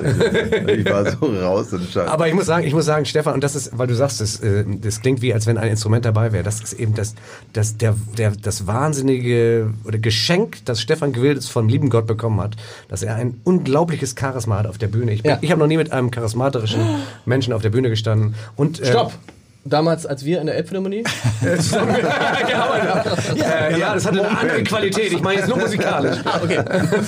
[0.67, 2.04] Ich war so raus und scheiße.
[2.07, 4.39] Aber ich muss sagen, ich muss sagen, Stefan, und das ist, weil du sagst, das,
[4.39, 6.43] äh, das klingt wie, als wenn ein Instrument dabei wäre.
[6.43, 7.15] Das ist eben das,
[7.53, 12.55] das, der, der, das wahnsinnige oder Geschenk, das Stefan Gewildes vom lieben Gott bekommen hat,
[12.87, 15.11] dass er ein unglaubliches Charisma hat auf der Bühne.
[15.13, 15.37] Ich, bin- Ja.
[15.41, 16.81] ich habe noch nie mit einem charismatischen
[17.25, 18.35] Menschen auf der Bühne gestanden.
[18.55, 19.13] Und, äh, Stopp!
[19.67, 21.03] Damals, als wir in der Elbphilharmonie.
[23.35, 25.11] Ja, ja, das hatte eine andere Qualität.
[25.11, 26.17] Ich meine jetzt nur musikalisch.
[26.43, 26.63] okay.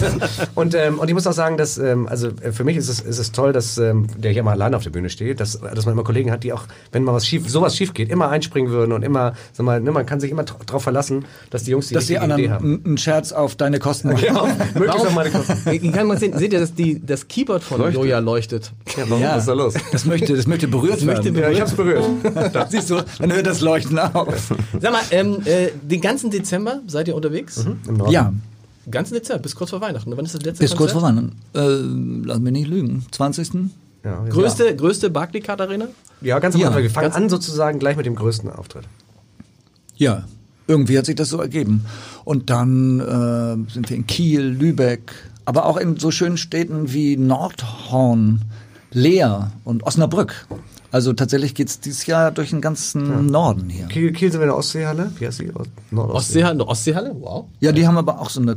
[0.55, 2.99] Und, ähm, und ich muss auch sagen, dass ähm, also äh, für mich ist es,
[2.99, 5.85] ist es toll, dass ähm, der hier mal alleine auf der Bühne steht, dass, dass
[5.85, 8.71] man immer Kollegen hat, die auch, wenn mal was schief, sowas schief geht, immer einspringen
[8.71, 11.87] würden und immer, sag mal, ne, man kann sich immer darauf verlassen, dass die Jungs
[11.89, 12.73] die Dass die richtige Idee anderen haben.
[12.75, 14.23] einen einen Scherz auf deine Kosten machen.
[14.25, 15.91] Ja, möglichst auf meine Kosten.
[15.91, 17.95] Kann mal sehen, seht ihr, dass die, das Keyboard von Leuchtet.
[17.95, 18.71] Joja leuchtet?
[18.97, 19.73] Ja, Was ist da los?
[19.91, 21.35] Das möchte, das möchte berührt werden.
[21.35, 22.03] Ja, ich hab's berührt.
[22.69, 24.53] Siehst du, dann hört das Leuchten auf.
[24.79, 27.65] Sag mal, ähm, äh, den ganzen Dezember seid ihr unterwegs?
[27.87, 28.11] Im Norden.
[28.11, 28.33] Ja,
[28.85, 30.11] Den ganzen Dezember, bis kurz vor Weihnachten.
[30.15, 31.31] Wann ist das letzte bis kurz vor Konzert?
[31.53, 32.23] Weihnachten.
[32.23, 33.05] Äh, lass mich nicht lügen.
[33.11, 33.51] 20.
[34.03, 35.87] Ja, Größte, größte Barclaycard Arena?
[36.21, 36.83] Ja, ganz am Ja, Anfang.
[36.83, 38.83] Wir fangen ganz- an sozusagen gleich mit dem größten Auftritt.
[39.95, 40.23] Ja,
[40.67, 41.85] irgendwie hat sich das so ergeben.
[42.23, 45.11] Und dann äh, sind wir in Kiel, Lübeck,
[45.45, 48.41] aber auch in so schönen Städten wie Nordhorn,
[48.91, 50.45] Leer und Osnabrück.
[50.91, 53.87] Also tatsächlich geht's dieses Jahr durch den ganzen Norden hier.
[53.87, 55.11] Kiel, Kiel sind wir in der Ostseehalle.
[55.19, 55.51] Wie heißt die?
[55.53, 56.43] Ost- Nordostsee.
[56.43, 57.15] Ostseehalle?
[57.19, 57.45] Wow.
[57.59, 58.55] Ja, die haben aber auch so eine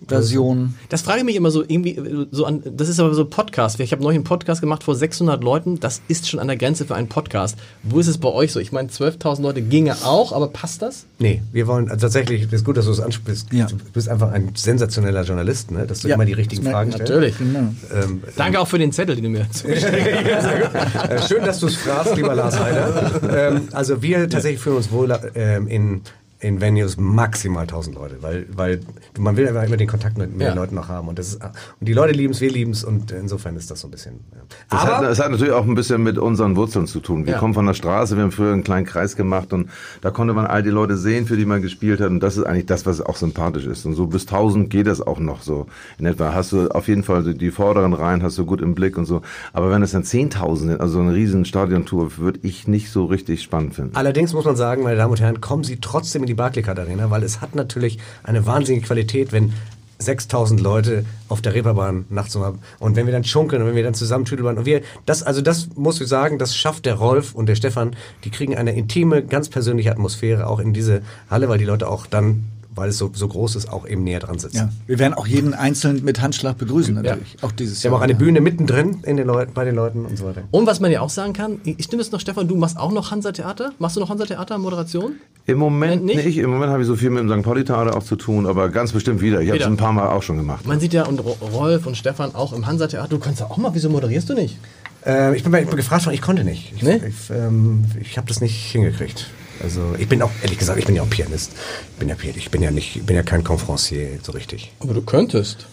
[0.00, 0.74] Konzertversion.
[0.88, 3.78] Das frage ich mich immer so irgendwie so an, das ist aber so Podcast.
[3.80, 5.80] Ich habe neulich einen Podcast gemacht vor 600 Leuten.
[5.80, 7.56] Das ist schon an der Grenze für einen Podcast.
[7.82, 8.60] Wo ist es bei euch so?
[8.60, 11.06] Ich meine, 12.000 Leute ginge auch, aber passt das?
[11.18, 13.52] Nee, wir wollen also tatsächlich, das ist gut, dass du es ansprichst.
[13.52, 13.66] Ja.
[13.66, 15.86] Du bist einfach ein sensationeller Journalist, ne?
[15.86, 17.10] dass du Ja, immer die richtigen Fragen stellst.
[17.12, 17.34] Natürlich.
[17.40, 22.16] Ähm, Danke auch für den Zettel, den du mir äh, schön, dass du es fragst,
[22.16, 23.20] lieber Lars Heider.
[23.30, 26.02] Ähm, also wir tatsächlich fühlen uns wohl ähm, in,
[26.40, 28.80] in Venues maximal 1000 Leute, weil, weil
[29.18, 30.54] man will einfach immer den Kontakt mit, mit Ja.
[30.54, 31.08] Leuten noch haben.
[31.08, 31.52] Und, das ist, und
[31.86, 34.20] die Leute lieben es, wir lieben es und insofern ist das so ein bisschen...
[34.32, 34.40] Ja.
[34.70, 37.26] Das Aber hat, es hat natürlich auch ein bisschen mit unseren Wurzeln zu tun.
[37.26, 37.38] Wir Ja.
[37.38, 39.68] kommen von der Straße, wir haben früher einen kleinen Kreis gemacht und
[40.00, 42.08] da konnte man all die Leute sehen, für die man gespielt hat.
[42.08, 43.84] Und das ist eigentlich das, was auch sympathisch ist.
[43.84, 45.66] Und so bis 1000 geht das auch noch so
[45.98, 46.32] in etwa.
[46.34, 49.20] Hast du auf jeden Fall die vorderen Reihen, hast du gut im Blick und so.
[49.52, 53.04] Aber wenn es dann 10.000 sind, also so eine riesen Stadiontour, würde ich nicht so
[53.04, 53.94] richtig spannend finden.
[53.94, 57.10] Allerdings muss man sagen, meine Damen und Herren, kommen Sie trotzdem in die Barclaycard Arena,
[57.10, 59.52] weil es hat natürlich eine wahnsinnige Qualität, wenn
[59.98, 62.58] 6000 Leute auf der Reeperbahn nachts um.
[62.78, 65.42] Und wenn wir dann schunkeln und wenn wir dann zusammen Tüdelbahn und wir, das, also
[65.42, 69.22] das muss ich sagen, das schafft der Rolf und der Stefan, die kriegen eine intime,
[69.22, 72.44] ganz persönliche Atmosphäre auch in diese Halle, weil die Leute auch dann,
[72.74, 74.56] weil es so, so groß ist, auch eben näher dran sitzen.
[74.56, 77.36] Ja, wir werden auch jeden einzeln mit Handschlag begrüßen natürlich.
[77.42, 80.16] Auch dieses Wir haben auch eine Bühne mittendrin in den Leuten, bei den Leuten und
[80.16, 80.42] so weiter.
[80.50, 82.92] Und was man ja auch sagen kann, ich stimme es noch, Stefan, du machst auch
[82.92, 83.72] noch Hansa-Theater?
[83.78, 85.12] Machst du noch Hansa-Theater, Moderation?
[85.46, 86.24] Im Moment Nicht?
[86.24, 86.38] nicht.
[86.38, 87.42] Im Moment habe ich so viel mit dem St.
[87.44, 89.40] Pauli-Theater auch zu tun, aber ganz bestimmt wieder.
[89.40, 90.66] Ich habe es ein paar Mal auch schon gemacht.
[90.66, 93.08] Man sieht ja, und Ro- Rolf und Stefan auch im Hansa-Theater.
[93.08, 94.58] Du kannst ja auch mal, wieso moderierst du nicht?
[95.04, 96.72] Äh, ich, bin, ich bin gefragt worden, ich konnte nicht.
[96.76, 97.00] Ich, Nee?
[97.08, 99.26] ich, ähm, ich habe das nicht hingekriegt.
[99.62, 101.52] Also ich bin auch, ehrlich gesagt, ich bin ja auch Pianist.
[101.92, 104.72] Ich bin ja, Pianist, ich bin ja nicht, ich bin ja kein Conferencier so richtig.
[104.80, 105.66] Aber du könntest.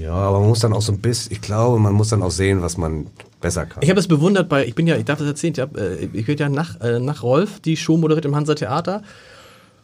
[0.00, 2.30] Ja, aber man muss dann auch so ein bisschen, ich glaube, man muss dann auch
[2.30, 3.06] sehen, was man
[3.40, 3.82] besser kann.
[3.82, 6.08] Ich habe es bewundert bei, ich bin ja, ich darf das erzählen, ich, hab, äh,
[6.12, 9.02] ich werde ja nach, äh, nach Rolf die Show moderiert im Hansa-Theater.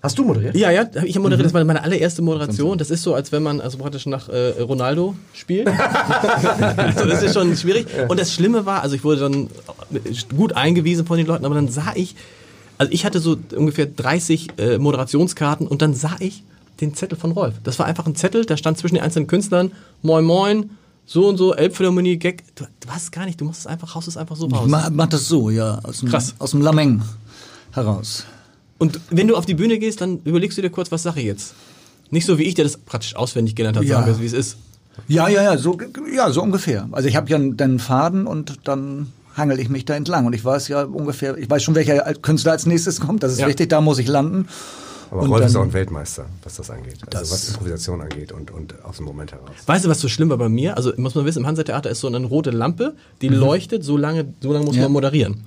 [0.03, 0.55] Hast du moderiert?
[0.55, 2.79] Ja, ja, ich habe moderiert, das war meine allererste Moderation.
[2.79, 5.69] Das ist so, als wenn man also praktisch nach äh, Ronaldo spielt.
[6.77, 7.87] also das ist schon schwierig.
[8.09, 9.49] Und das Schlimme war, also ich wurde dann
[10.37, 12.15] gut eingewiesen von den Leuten, aber dann sah ich,
[12.79, 16.43] also ich hatte so ungefähr 30 äh, Moderationskarten und dann sah ich
[16.81, 17.55] den Zettel von Rolf.
[17.65, 19.73] Das war einfach ein Zettel, da stand zwischen den einzelnen Künstlern,
[20.03, 20.71] moin moin,
[21.07, 22.43] so und so, Elbphilharmonie, Gag.
[22.55, 24.53] Du, du hast es gar nicht, du musst es einfach, haust es einfach so Ich
[24.53, 24.69] raus.
[24.69, 26.35] mach, mach das so, ja, aus dem, Krass.
[26.39, 27.01] aus dem Lameng
[27.73, 28.25] heraus.
[28.79, 31.27] Und wenn du auf die Bühne gehst, dann überlegst du dir kurz, was sage ich
[31.27, 31.55] jetzt?
[32.11, 33.97] Nicht so wie ich, der das praktisch auswendig gelernt hat, Ja.
[34.01, 34.57] sagen wir, wie es ist.
[35.09, 35.79] Ja, ja, ja, so,
[36.15, 36.89] ja, so ungefähr.
[36.93, 40.45] Also ich habe ja einen Faden und dann hangel ich mich da entlang und ich
[40.45, 43.23] weiß ja ungefähr, ich weiß schon, welcher Künstler als nächstes kommt.
[43.23, 43.49] Das ist Ja.
[43.49, 44.49] wichtig, da muss ich landen.
[45.11, 46.97] Aber Und Rolf ist dann- auch ein Weltmeister, was das angeht.
[47.07, 49.51] Also Das- was Improvisation angeht und, und aus dem Moment heraus.
[49.65, 50.77] Weißt du, was so schlimm war bei mir?
[50.77, 54.35] Also muss man wissen, im Hansa-Theater ist so eine rote Lampe, die leuchtet, so lange,
[54.41, 54.83] so lange muss Ja.
[54.83, 55.45] man moderieren.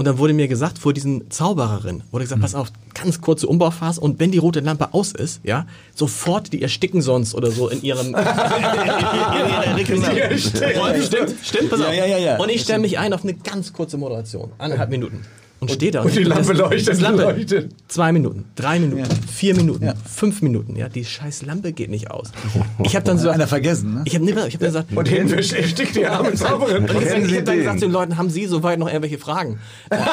[0.00, 4.00] Und dann wurde mir gesagt, vor diesen Zaubererin, wurde gesagt, pass auf, ganz kurze Umbauphase
[4.00, 7.82] und wenn die rote Lampe aus ist, ja, sofort, die ersticken sonst oder so in
[7.82, 10.78] ihrem in ihrer Requisite.
[10.78, 11.88] Rolf, Stimmt, stimmt, pass auf.
[11.88, 12.38] Ja, ja, ja, ja.
[12.38, 15.20] Und ich stelle mich ein auf eine ganz kurze Moderation, anderthalb Minuten.
[15.60, 16.00] Und stehe da.
[16.02, 17.70] und die Lampe leuchtet, das Lampe, leuchtet.
[17.88, 19.06] Zwei Minuten, drei Minuten, Ja.
[19.30, 19.94] vier Minuten, Ja.
[20.10, 20.74] fünf Minuten.
[20.74, 22.32] Ja, die scheiß Lampe geht nicht aus.
[22.82, 24.02] Ich habe dann so, Einer vergessen, ne?
[24.06, 26.84] ich habe nee, ich hab dann gesagt, Und hinten erstickt die arme Zauberin.
[26.88, 27.58] und ich, ich habe dann den?
[27.58, 29.58] gesagt zu den Leuten, haben Sie soweit noch irgendwelche Fragen?
[29.90, 30.06] Quasi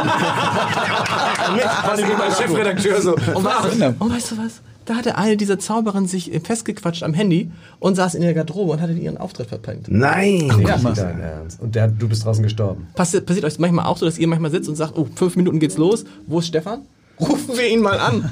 [2.03, 3.15] wie mein Chefredakteur so.
[3.15, 4.61] Und und weißt du was?
[4.87, 8.71] Da hatte eine dieser Zauberinnen sich äh, festgequatscht am Handy und saß in der Garderobe
[8.71, 9.87] und hatte ihren Auftritt verpennt.
[9.89, 10.49] Nein!
[10.65, 11.61] Ja, dein Ernst.
[11.61, 12.87] Und der, du bist draußen gestorben.
[12.95, 15.59] Passiert, passiert euch manchmal auch so, dass ihr manchmal sitzt und sagt, oh, fünf Minuten
[15.59, 16.05] geht's los.
[16.25, 16.83] Wo ist Stefan?
[17.19, 18.29] Rufen wir ihn mal an.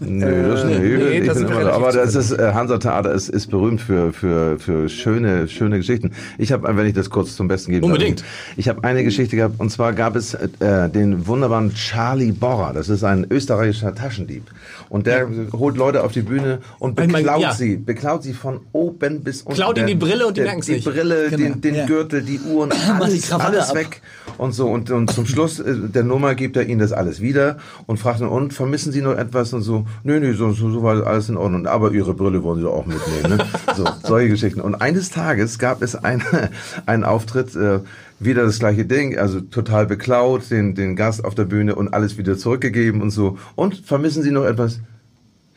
[0.00, 1.78] Nö, das ist nee, ich das bin sind wir immer so.
[1.78, 5.76] relativ Aber das ist, äh, Hansa Theater ist, ist berühmt für, für, für schöne, schöne
[5.76, 6.12] Geschichten.
[6.36, 7.86] Ich habe, wenn ich das kurz zum Besten gebe.
[7.86, 8.24] Unbedingt.
[8.56, 12.72] Ich habe eine Geschichte gehabt, und zwar gab es äh, den wunderbaren Charlie Borrer.
[12.72, 14.44] Das ist ein österreichischer Taschendieb.
[14.88, 17.52] Und der holt Leute auf die Bühne und Ich mein, beklaut ja.
[17.52, 17.76] sie.
[17.76, 19.54] Beklaut sie von oben bis unten.
[19.56, 20.78] Klaut ihnen die Brille und die merken's Die.
[20.78, 21.36] Brille, Genau.
[21.36, 21.86] den, den Ja.
[21.86, 23.76] Gürtel, die Uhren, alles, alles ab.
[23.76, 24.02] weg.
[24.38, 24.68] Und so.
[24.68, 28.07] Und, und zum Schluss äh, der Nummer gibt er ihnen das alles wieder und fragt
[28.16, 29.52] dann, und vermissen Sie noch etwas?
[29.52, 31.66] Und so, nö, nö, so, so, so war alles in Ordnung.
[31.66, 33.36] Aber Ihre Brille wollen Sie auch mitnehmen.
[33.36, 33.46] Ne?
[33.76, 34.60] So, solche Geschichten.
[34.60, 36.22] Und eines Tages gab es ein,
[36.86, 37.80] einen Auftritt, äh,
[38.18, 42.18] wieder das gleiche Ding, also total beklaut, den, den Gast auf der Bühne und alles
[42.18, 43.38] wieder zurückgegeben und so.
[43.54, 44.80] Und vermissen Sie noch etwas?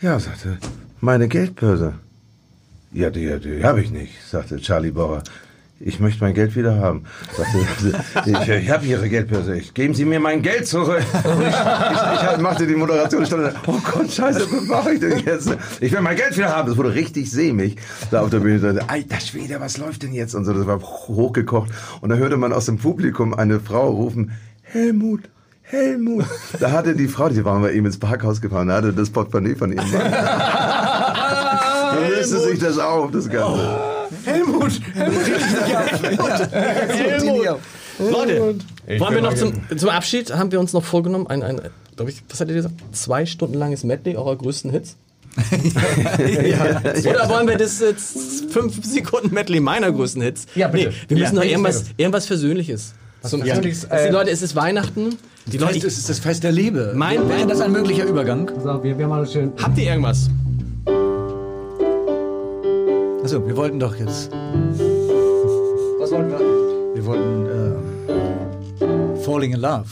[0.02, 0.58] Ja, sagte,
[1.00, 1.94] meine Geldbörse.
[2.94, 5.24] Ja, die, die habe ich nicht, sagte Charlie Bauer.
[5.84, 7.04] Ich möchte mein Geld wieder haben.
[7.36, 9.58] Sagte, ich, ich habe Ihre Geldbörse.
[9.58, 11.04] Ich, geben Sie mir mein Geld zurück.
[11.24, 13.24] Und ich, ich, ich machte die Moderation.
[13.24, 15.56] Ich stand da, oh Gott, scheiße, was mache ich denn jetzt?
[15.80, 16.68] Ich will mein Geld wieder haben.
[16.68, 17.78] Das wurde richtig sämig
[18.12, 18.80] da auf der Bühne.
[18.80, 20.36] Ich Alter Schwede, was läuft denn jetzt?
[20.36, 21.72] Und so, das war hochgekocht.
[22.02, 25.22] Und da hörte man aus dem Publikum eine Frau rufen, Helmut,
[25.64, 26.26] Helmut.
[26.60, 29.56] Da hatte die Frau, die waren bei ihm ins Parkhaus gefahren, da hatte das Portemonnaie
[29.56, 29.78] von ihm.
[29.92, 30.02] Dann
[32.10, 34.01] löste sich das auf, das Ganze.
[34.26, 34.82] Helmut!
[36.90, 37.60] Helmut!
[38.00, 38.56] Leute,
[39.00, 41.62] wollen wir noch zum, zum Abschied, haben wir uns noch vorgenommen, ein, ein
[41.96, 42.76] glaub ich, was hat ihr gesagt?
[42.94, 44.98] Zwei Stunden langes Medley eurer größten Hits?
[45.38, 50.46] Oder wollen wir das jetzt fünf Sekunden Medley meiner größten Hits?
[50.56, 50.90] Ja, bitte.
[50.90, 52.94] Nee, wir Ja, müssen noch bitte, irgendwas, irgendwas Versöhnliches.
[53.24, 55.16] Zum, Also die äh, Leute, es ist Weihnachten.
[55.46, 56.92] Die Leute, es ist das Fest der Liebe.
[56.96, 58.52] Mein Wäre das ein möglicher Übergang?
[58.62, 59.52] So, wir, wir machen schön.
[59.62, 60.30] habt ihr irgendwas?
[63.24, 64.32] Also, wir wollten doch jetzt.
[64.32, 66.40] Was wollen wir?
[66.96, 69.86] Wir wollten äh, Falling in Love.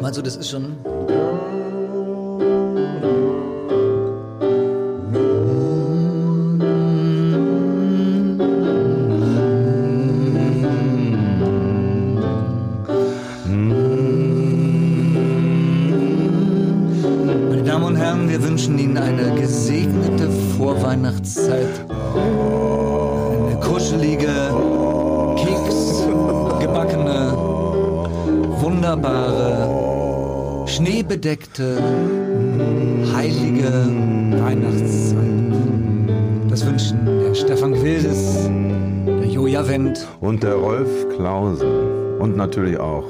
[0.00, 0.76] Meinst du, das ist schon.
[18.20, 21.86] Herren, wir wünschen Ihnen eine gesegnete Vorweihnachtszeit.
[23.48, 24.28] Eine kuschelige,
[25.36, 26.04] Keks,
[26.60, 27.32] gebackene,
[28.60, 29.68] wunderbare,
[30.68, 31.82] schneebedeckte,
[33.14, 33.72] heilige
[34.42, 35.16] Weihnachtszeit.
[36.50, 38.50] Das wünschen der Stefan Quildes,
[39.06, 40.06] der Joja Wendt.
[40.20, 42.18] Und der Rolf Klausen.
[42.18, 43.06] Und natürlich auch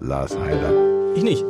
[0.00, 0.70] Lars Heider.
[1.16, 1.44] Ich nicht.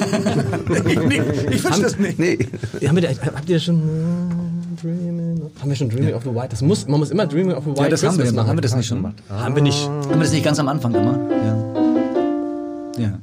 [1.50, 2.18] Ich wünsche das nicht.
[2.18, 2.38] Nee.
[2.86, 5.42] Haben wir, habt ihr schon äh, Dreaming?
[5.42, 6.48] of- Haben wir schon Dreaming of the White?
[6.50, 8.48] Das muss, man muss immer Dreaming of the White Ja, das haben wir, Christmas machen.
[8.48, 9.14] haben wir das nicht schon gemacht?
[9.28, 9.88] Haben wir nicht.
[9.88, 11.18] Haben wir das nicht ganz am Anfang immer?
[12.96, 13.02] Ja.
[13.02, 13.18] Ja.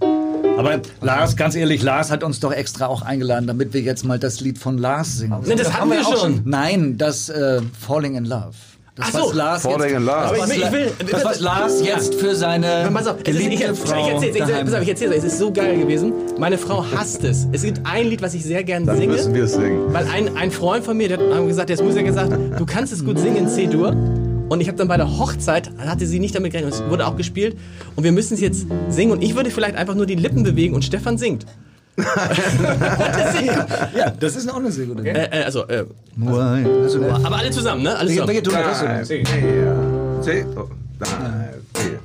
[0.58, 4.18] Aber Lars, ganz ehrlich, Lars hat uns doch extra auch eingeladen, damit wir jetzt mal
[4.18, 5.40] das Lied von Lars singen.
[5.46, 6.42] Ne, das haben wir auch schon.
[6.46, 8.56] Nein, das äh, Falling in Love.
[8.98, 10.06] Das, Ach so, was Lars Falling jetzt, Love.
[10.08, 13.30] Das, was, ich will- ich will- das, was Lars jetzt für seine Pass auf, es
[13.36, 15.38] ist, ich, ich, geliebte ich, Frau erzähl's, ich, pass auf, ich erzähl's euch, es ist
[15.40, 16.14] so geil gewesen.
[16.40, 17.48] Meine Frau hasst es.
[17.52, 19.14] Es gibt ein Lied, was ich sehr gern Dann singe.
[19.14, 19.94] müssen wir es singen.
[19.94, 22.92] Weil ein, ein Freund von mir, der hat gesagt, der ist Musiker gesagt, du kannst
[22.92, 23.96] es gut singen in C-Dur.
[24.50, 27.18] Und ich habe dann bei der Hochzeit, hatte sie nicht damit gerechnet, es wurde auch
[27.18, 27.56] gespielt.
[27.96, 29.12] Und wir müssen es jetzt singen.
[29.12, 31.46] Und ich würde vielleicht einfach nur die Lippen bewegen und Stefan singt.
[33.96, 35.10] Ja, das ist auch eine sehr gute Idee.
[35.10, 35.84] Äh, äh, also, äh,
[36.84, 37.96] Also, aber alle zusammen, ne?
[37.98, 38.44] Alle zusammen.
[38.44, 40.68] Drei, vier, zehn, oh,
[41.00, 42.00] drei, vier.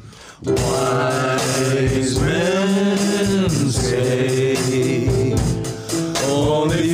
[6.29, 6.92] Only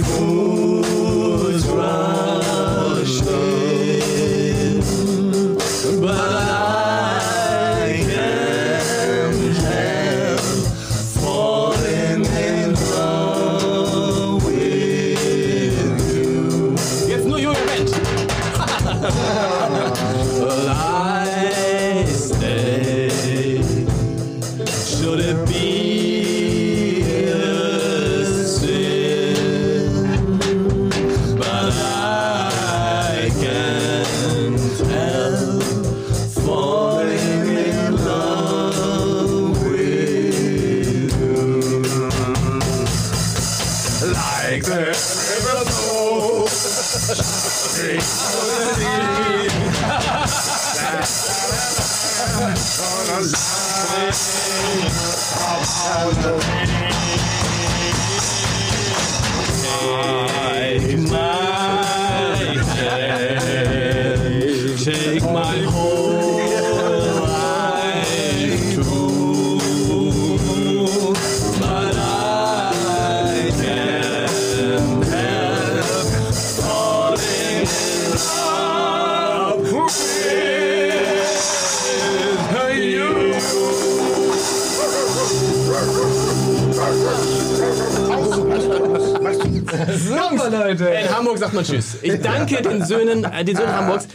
[91.72, 91.96] Tschüss.
[92.02, 94.08] Ich danke den Söhnen, äh, den Söhnen Hamburgs.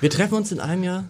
[0.00, 1.04] Wir treffen uns in einem Jahr.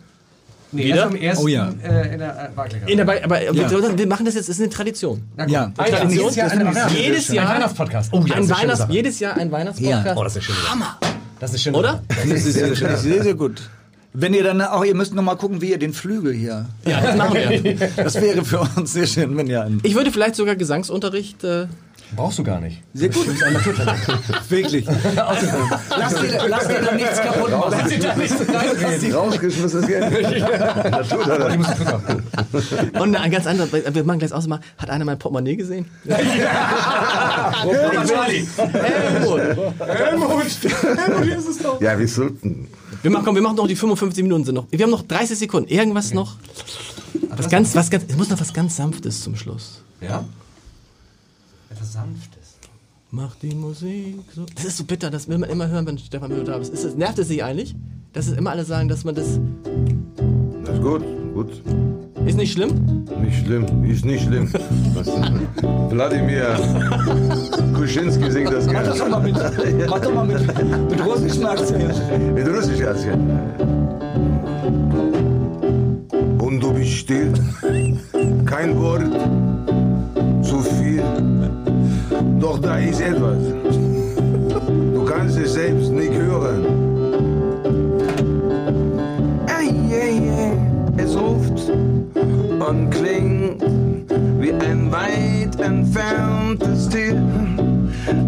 [0.71, 0.97] Nee, Wieder?
[0.97, 1.69] erst am ersten, Oh ja.
[1.83, 2.91] äh, in der äh, Barclaycard.
[2.91, 3.71] In der Ba- aber Ja.
[3.71, 5.23] wir, wir machen das jetzt, das ist eine Tradition.
[5.47, 5.73] Ja.
[5.79, 6.11] Ah, ja, Tradition.
[6.25, 8.13] jedes Jahr ein Jedes ein Jahr Weihnachtspodcast.
[8.13, 8.93] Oh, ja, ein das ist eine schöne Weihnachts, Sache.
[8.93, 10.17] jedes Jahr ein Weihnachtspodcast.
[10.19, 10.99] Oh, das ist eine schöne Hammer.
[11.41, 12.03] Das ist eine schöne Oder?
[12.09, 13.63] Das ist sehr, sehr, sehr, sehr gut.
[14.13, 16.67] Wenn ihr dann auch, ihr müsst noch mal gucken, wie ihr den Flügel hier.
[16.85, 17.77] Ja, das machen wir.
[17.97, 19.81] Das wäre für uns sehr schön, wenn ihr einen.
[19.85, 21.45] Ich würde vielleicht sogar Gesangsunterricht.
[21.45, 21.67] Äh,
[22.17, 22.83] Brauchst du gar nicht.
[22.95, 23.27] Sehr gut.
[24.49, 24.87] Wirklich.
[24.87, 29.13] Lass dir, lass dir da nichts kaputt machen.
[29.13, 30.41] Rausgeschmissenes Geld.
[30.91, 31.67] Naturtalent.
[32.99, 35.85] und eine ganz andere, wir machen gleich aus, mal, hat einer mein Portemonnaie gesehen?
[39.81, 41.81] Helmut.
[41.81, 42.69] Ja, wir sollten.
[43.03, 44.67] Wir machen, komm, wir machen noch die 55 Minuten sind noch.
[44.71, 45.69] Wir haben noch 30 Sekunden.
[45.69, 46.37] Irgendwas noch?
[47.37, 49.83] Was ganz, was ganz, es muss noch was ganz Sanftes zum Schluss.
[50.01, 50.25] Ja?
[51.79, 52.59] Etwas Sanftes.
[53.13, 54.45] Mach die Musik so.
[54.57, 56.73] Das ist so bitter, das will man immer hören, wenn Stefan Müller da ist.
[56.75, 56.85] ist.
[56.85, 57.77] das- Nervt es sich eigentlich?
[58.13, 59.39] Dass es immer alle sagen, dass man das.
[60.65, 61.03] Das ist gut,
[61.35, 61.63] gut.
[62.27, 63.05] Ist nicht schlimm?
[63.23, 64.53] Nicht schlimm, ist nicht schlimm.
[65.91, 66.59] Wladimir
[67.75, 69.11] Kuschinski singt das Mach doch gerne.
[69.11, 72.35] mal mit, mach doch mal mit, mit russischen Akzent.
[72.35, 73.21] Mit Russisch erzählen.
[76.41, 77.33] Und du bist still,
[78.45, 79.05] kein Wort.
[82.41, 83.39] Doch da ist etwas.
[84.95, 86.65] Du kannst es selbst nicht hören.
[89.47, 90.53] Ey, ey, ey,
[90.97, 91.71] es ruft
[92.69, 93.63] und klingt
[94.41, 97.21] wie ein weit entferntes Tier,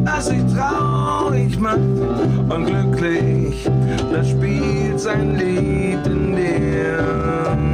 [0.05, 3.69] das sich traurig macht und glücklich,
[4.13, 7.70] das spielt sein Lied in dir.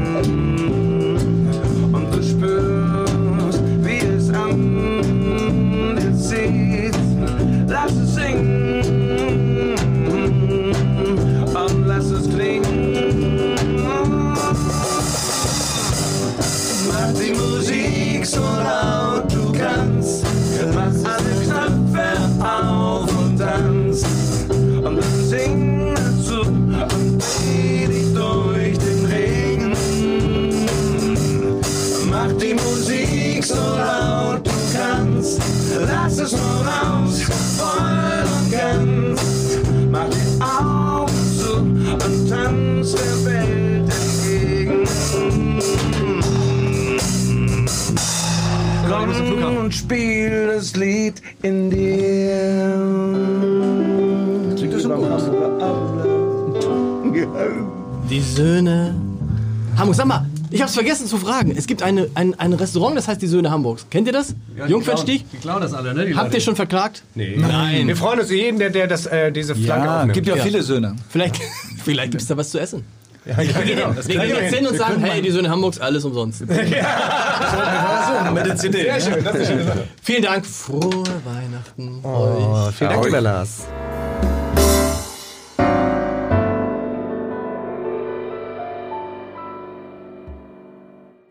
[60.77, 61.53] Vergessen zu fragen.
[61.57, 63.87] Es gibt eine, ein, ein Restaurant, das heißt die Söhne Hamburgs.
[63.91, 64.35] Kennt ihr das?
[64.69, 65.25] Jungfernstich?
[65.33, 66.07] Die klauen das alle, ne?
[66.07, 66.37] Die Habt Leute.
[66.37, 67.03] ihr schon verklagt?
[67.15, 67.37] Nee.
[67.37, 67.89] Nein.
[67.89, 70.13] Wir freuen uns über jeden, der, der das, äh, diese Flagge Ja, aufnimmt.
[70.15, 70.43] gibt ja, Ja.
[70.45, 70.95] viele Söhne.
[71.09, 71.37] Vielleicht,
[71.85, 72.85] vielleicht gibt's da was zu essen.
[73.25, 73.93] ja, ja, genau.
[73.93, 74.67] Das Wir gehen kriegen wir jetzt hin.
[74.69, 76.47] und sagen, hey, die Söhne Hamburgs, alles umsonst.
[76.49, 78.83] Mit der CD.
[78.83, 79.85] Sehr schön, das ist eine schöne Sache.
[80.03, 82.05] Vielen Dank, frohe Weihnachten euch.
[82.05, 83.67] Oh, vielen Dank, Lars.